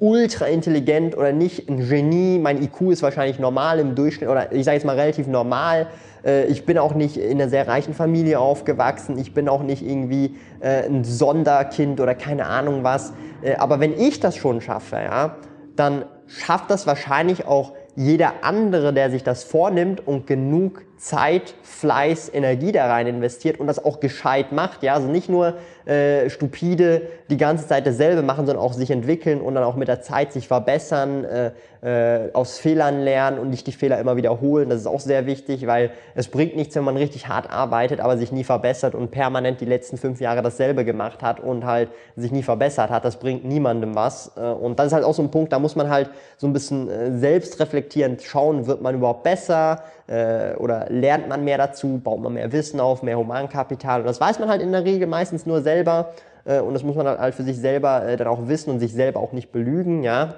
ultra 0.00 0.46
intelligent 0.46 1.16
oder 1.16 1.32
nicht 1.32 1.68
ein 1.68 1.88
Genie, 1.88 2.38
mein 2.38 2.62
IQ 2.62 2.92
ist 2.92 3.02
wahrscheinlich 3.02 3.38
normal 3.38 3.78
im 3.78 3.94
Durchschnitt, 3.94 4.28
oder 4.28 4.52
ich 4.52 4.66
sage 4.66 4.76
jetzt 4.76 4.84
mal 4.84 4.98
relativ 4.98 5.26
normal, 5.26 5.86
äh, 6.24 6.44
ich 6.46 6.66
bin 6.66 6.76
auch 6.76 6.94
nicht 6.94 7.16
in 7.16 7.40
einer 7.40 7.48
sehr 7.48 7.66
reichen 7.66 7.94
Familie 7.94 8.38
aufgewachsen, 8.38 9.18
ich 9.18 9.32
bin 9.32 9.48
auch 9.48 9.62
nicht 9.62 9.82
irgendwie 9.82 10.36
äh, 10.60 10.84
ein 10.84 11.04
Sonderkind 11.04 12.00
oder 12.00 12.14
keine 12.14 12.46
Ahnung 12.46 12.84
was, 12.84 13.14
äh, 13.42 13.54
aber 13.56 13.80
wenn 13.80 13.98
ich 13.98 14.20
das 14.20 14.36
schon 14.36 14.60
schaffe, 14.60 14.96
ja, 14.96 15.36
dann 15.74 16.04
schafft 16.26 16.70
das 16.70 16.86
wahrscheinlich 16.86 17.46
auch 17.46 17.72
jeder 17.96 18.32
andere, 18.42 18.92
der 18.92 19.10
sich 19.10 19.24
das 19.24 19.42
vornimmt 19.42 20.06
und 20.06 20.26
genug 20.26 20.82
Zeit, 21.02 21.54
Fleiß, 21.64 22.30
Energie 22.32 22.70
da 22.70 22.86
rein 22.86 23.08
investiert 23.08 23.58
und 23.58 23.66
das 23.66 23.84
auch 23.84 23.98
gescheit 23.98 24.52
macht. 24.52 24.84
Ja, 24.84 24.94
also 24.94 25.08
nicht 25.08 25.28
nur 25.28 25.54
äh, 25.84 26.30
stupide 26.30 27.02
die 27.28 27.36
ganze 27.36 27.66
Zeit 27.66 27.88
dasselbe 27.88 28.22
machen, 28.22 28.46
sondern 28.46 28.64
auch 28.64 28.72
sich 28.72 28.88
entwickeln 28.88 29.40
und 29.40 29.56
dann 29.56 29.64
auch 29.64 29.74
mit 29.74 29.88
der 29.88 30.00
Zeit 30.00 30.32
sich 30.32 30.46
verbessern, 30.46 31.24
äh, 31.24 31.50
äh, 31.82 32.30
aus 32.32 32.60
Fehlern 32.60 33.00
lernen 33.00 33.40
und 33.40 33.50
nicht 33.50 33.66
die 33.66 33.72
Fehler 33.72 33.98
immer 33.98 34.14
wiederholen. 34.14 34.68
Das 34.68 34.78
ist 34.78 34.86
auch 34.86 35.00
sehr 35.00 35.26
wichtig, 35.26 35.66
weil 35.66 35.90
es 36.14 36.28
bringt 36.28 36.54
nichts, 36.54 36.76
wenn 36.76 36.84
man 36.84 36.96
richtig 36.96 37.26
hart 37.26 37.50
arbeitet, 37.50 37.98
aber 37.98 38.16
sich 38.16 38.30
nie 38.30 38.44
verbessert 38.44 38.94
und 38.94 39.10
permanent 39.10 39.60
die 39.60 39.64
letzten 39.64 39.96
fünf 39.96 40.20
Jahre 40.20 40.42
dasselbe 40.42 40.84
gemacht 40.84 41.20
hat 41.22 41.40
und 41.40 41.66
halt 41.66 41.88
sich 42.14 42.30
nie 42.30 42.44
verbessert 42.44 42.90
hat. 42.90 43.04
Das 43.04 43.16
bringt 43.16 43.44
niemandem 43.44 43.96
was. 43.96 44.30
Äh, 44.36 44.42
und 44.42 44.78
das 44.78 44.86
ist 44.86 44.92
halt 44.92 45.04
auch 45.04 45.14
so 45.14 45.22
ein 45.22 45.32
Punkt, 45.32 45.52
da 45.52 45.58
muss 45.58 45.74
man 45.74 45.90
halt 45.90 46.10
so 46.36 46.46
ein 46.46 46.52
bisschen 46.52 46.88
äh, 46.88 47.18
selbst 47.18 47.58
reflektierend 47.58 48.22
schauen, 48.22 48.68
wird 48.68 48.82
man 48.82 48.94
überhaupt 48.94 49.24
besser 49.24 49.82
äh, 50.06 50.54
oder 50.54 50.91
lernt 50.92 51.28
man 51.28 51.44
mehr 51.44 51.58
dazu, 51.58 52.00
baut 52.02 52.20
man 52.20 52.34
mehr 52.34 52.52
Wissen 52.52 52.80
auf, 52.80 53.02
mehr 53.02 53.18
Humankapital. 53.18 54.00
Und 54.00 54.06
das 54.06 54.20
weiß 54.20 54.38
man 54.38 54.48
halt 54.48 54.62
in 54.62 54.72
der 54.72 54.84
Regel 54.84 55.06
meistens 55.06 55.46
nur 55.46 55.62
selber. 55.62 56.12
Äh, 56.44 56.60
und 56.60 56.74
das 56.74 56.82
muss 56.82 56.96
man 56.96 57.06
halt 57.06 57.34
für 57.34 57.42
sich 57.42 57.58
selber 57.58 58.06
äh, 58.06 58.16
dann 58.16 58.26
auch 58.26 58.48
wissen 58.48 58.70
und 58.70 58.80
sich 58.80 58.92
selber 58.92 59.20
auch 59.20 59.32
nicht 59.32 59.52
belügen, 59.52 60.02
ja. 60.02 60.34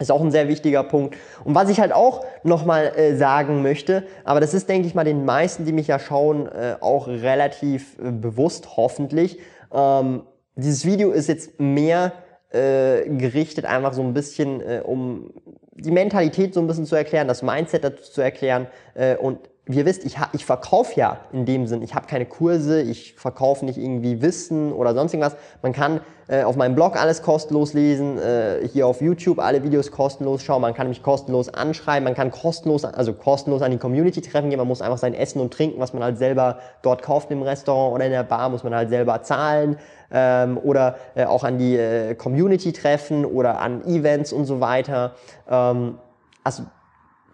Ist 0.00 0.10
auch 0.10 0.22
ein 0.22 0.32
sehr 0.32 0.48
wichtiger 0.48 0.82
Punkt. 0.82 1.16
Und 1.44 1.54
was 1.54 1.68
ich 1.68 1.78
halt 1.78 1.92
auch 1.92 2.24
nochmal 2.42 2.92
äh, 2.96 3.14
sagen 3.14 3.62
möchte, 3.62 4.02
aber 4.24 4.40
das 4.40 4.52
ist, 4.52 4.68
denke 4.68 4.88
ich 4.88 4.94
mal, 4.94 5.04
den 5.04 5.24
meisten, 5.24 5.66
die 5.66 5.72
mich 5.72 5.86
ja 5.86 6.00
schauen, 6.00 6.48
äh, 6.48 6.76
auch 6.80 7.06
relativ 7.06 7.96
äh, 8.00 8.10
bewusst, 8.10 8.76
hoffentlich. 8.76 9.38
Ähm, 9.72 10.22
dieses 10.56 10.84
Video 10.84 11.12
ist 11.12 11.28
jetzt 11.28 11.60
mehr 11.60 12.12
äh, 12.50 13.08
gerichtet, 13.08 13.66
einfach 13.66 13.92
so 13.92 14.02
ein 14.02 14.14
bisschen 14.14 14.60
äh, 14.60 14.80
um 14.84 15.32
die 15.76 15.90
Mentalität 15.90 16.54
so 16.54 16.60
ein 16.60 16.66
bisschen 16.66 16.86
zu 16.86 16.96
erklären, 16.96 17.28
das 17.28 17.42
Mindset 17.42 17.84
dazu 17.84 18.12
zu 18.12 18.20
erklären 18.20 18.66
äh, 18.94 19.16
und 19.16 19.38
wie 19.66 19.78
ihr 19.78 19.86
wisst, 19.86 20.04
ich, 20.04 20.18
ich 20.32 20.44
verkaufe 20.44 20.92
ja 21.00 21.20
in 21.32 21.46
dem 21.46 21.66
Sinn, 21.66 21.80
ich 21.80 21.94
habe 21.94 22.06
keine 22.06 22.26
Kurse, 22.26 22.82
ich 22.82 23.14
verkaufe 23.14 23.64
nicht 23.64 23.78
irgendwie 23.78 24.20
Wissen 24.20 24.72
oder 24.72 24.92
sonst 24.94 25.14
irgendwas. 25.14 25.36
Man 25.62 25.72
kann 25.72 26.00
äh, 26.28 26.42
auf 26.42 26.56
meinem 26.56 26.74
Blog 26.74 27.00
alles 27.00 27.22
kostenlos 27.22 27.72
lesen, 27.72 28.18
äh, 28.18 28.68
hier 28.70 28.86
auf 28.86 29.00
YouTube 29.00 29.38
alle 29.38 29.62
Videos 29.62 29.90
kostenlos 29.90 30.42
schauen, 30.42 30.60
man 30.60 30.74
kann 30.74 30.90
mich 30.90 31.02
kostenlos 31.02 31.48
anschreiben, 31.48 32.04
man 32.04 32.14
kann 32.14 32.30
kostenlos, 32.30 32.84
also 32.84 33.14
kostenlos 33.14 33.62
an 33.62 33.70
die 33.70 33.78
Community 33.78 34.20
treffen 34.20 34.50
gehen, 34.50 34.58
man 34.58 34.68
muss 34.68 34.82
einfach 34.82 34.98
sein 34.98 35.14
Essen 35.14 35.40
und 35.40 35.54
Trinken, 35.54 35.80
was 35.80 35.94
man 35.94 36.02
halt 36.02 36.18
selber 36.18 36.58
dort 36.82 37.02
kauft 37.02 37.30
im 37.30 37.40
Restaurant 37.40 37.94
oder 37.94 38.04
in 38.04 38.12
der 38.12 38.22
Bar, 38.22 38.50
muss 38.50 38.64
man 38.64 38.74
halt 38.74 38.90
selber 38.90 39.22
zahlen 39.22 39.78
ähm, 40.10 40.58
oder 40.62 40.96
äh, 41.14 41.24
auch 41.24 41.42
an 41.42 41.56
die 41.56 41.76
äh, 41.76 42.14
Community 42.14 42.74
treffen 42.74 43.24
oder 43.24 43.60
an 43.60 43.82
Events 43.86 44.30
und 44.30 44.44
so 44.44 44.60
weiter. 44.60 45.12
Ähm, 45.48 45.98
also 46.42 46.64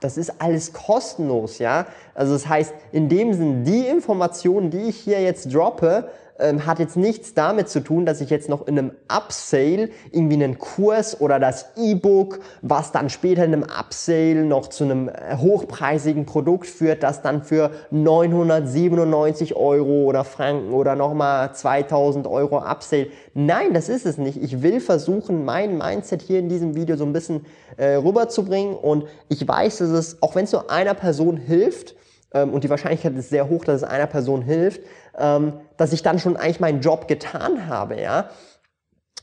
das 0.00 0.16
ist 0.16 0.40
alles 0.40 0.72
kostenlos, 0.72 1.58
ja. 1.58 1.86
Also 2.14 2.32
das 2.32 2.48
heißt, 2.48 2.74
in 2.92 3.08
dem 3.08 3.32
Sinn, 3.34 3.64
die 3.64 3.86
Informationen, 3.86 4.70
die 4.70 4.88
ich 4.88 4.96
hier 4.96 5.20
jetzt 5.20 5.54
droppe, 5.54 6.10
ähm, 6.40 6.66
hat 6.66 6.78
jetzt 6.78 6.96
nichts 6.96 7.34
damit 7.34 7.68
zu 7.68 7.80
tun, 7.80 8.06
dass 8.06 8.20
ich 8.20 8.30
jetzt 8.30 8.48
noch 8.48 8.66
in 8.66 8.78
einem 8.78 8.92
Upsale 9.08 9.90
irgendwie 10.10 10.34
einen 10.34 10.58
Kurs 10.58 11.20
oder 11.20 11.38
das 11.38 11.66
E-Book, 11.76 12.40
was 12.62 12.92
dann 12.92 13.10
später 13.10 13.44
in 13.44 13.52
einem 13.52 13.64
Upsale 13.64 14.44
noch 14.44 14.68
zu 14.68 14.84
einem 14.84 15.08
äh, 15.08 15.36
hochpreisigen 15.36 16.26
Produkt 16.26 16.66
führt, 16.66 17.02
das 17.02 17.22
dann 17.22 17.42
für 17.42 17.70
997 17.90 19.54
Euro 19.56 20.04
oder 20.04 20.24
Franken 20.24 20.72
oder 20.72 20.96
nochmal 20.96 21.54
2000 21.54 22.26
Euro 22.26 22.58
Upsale. 22.58 23.08
Nein, 23.34 23.74
das 23.74 23.88
ist 23.88 24.06
es 24.06 24.18
nicht. 24.18 24.42
Ich 24.42 24.62
will 24.62 24.80
versuchen, 24.80 25.44
mein 25.44 25.78
Mindset 25.78 26.22
hier 26.22 26.38
in 26.38 26.48
diesem 26.48 26.74
Video 26.74 26.96
so 26.96 27.04
ein 27.04 27.12
bisschen 27.12 27.46
äh, 27.76 27.94
rüberzubringen 27.94 28.74
und 28.74 29.04
ich 29.28 29.46
weiß, 29.46 29.78
dass 29.78 29.90
es, 29.90 30.22
auch 30.22 30.34
wenn 30.34 30.44
es 30.44 30.52
nur 30.52 30.70
einer 30.70 30.94
Person 30.94 31.36
hilft, 31.36 31.94
ähm, 32.32 32.52
und 32.52 32.64
die 32.64 32.70
Wahrscheinlichkeit 32.70 33.16
ist 33.16 33.30
sehr 33.30 33.48
hoch, 33.48 33.64
dass 33.64 33.82
es 33.82 33.84
einer 33.84 34.06
Person 34.06 34.42
hilft, 34.42 34.80
ähm, 35.20 35.52
dass 35.76 35.92
ich 35.92 36.02
dann 36.02 36.18
schon 36.18 36.36
eigentlich 36.36 36.60
meinen 36.60 36.80
Job 36.80 37.08
getan 37.08 37.66
habe, 37.68 38.00
ja. 38.00 38.30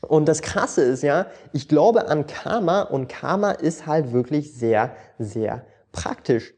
Und 0.06 0.26
das 0.26 0.42
Krasse 0.42 0.82
ist 0.82 1.02
ja, 1.02 1.26
ich 1.52 1.68
glaube 1.68 2.08
an 2.08 2.26
Karma 2.26 2.82
und 2.82 3.08
Karma 3.08 3.50
ist 3.50 3.86
halt 3.86 4.12
wirklich 4.12 4.54
sehr, 4.54 4.94
sehr 5.18 5.66
praktisch. 5.92 6.54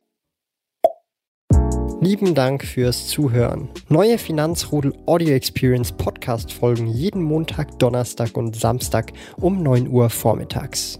Lieben 2.02 2.34
Dank 2.34 2.64
fürs 2.64 3.08
Zuhören. 3.08 3.68
Neue 3.88 4.18
Finanzrudel 4.18 4.94
Audio 5.06 5.34
Experience 5.34 5.92
Podcast 5.92 6.52
folgen 6.52 6.86
jeden 6.86 7.22
Montag, 7.22 7.78
Donnerstag 7.78 8.36
und 8.36 8.56
Samstag 8.56 9.12
um 9.36 9.62
9 9.62 9.88
Uhr 9.88 10.08
vormittags. 10.08 10.99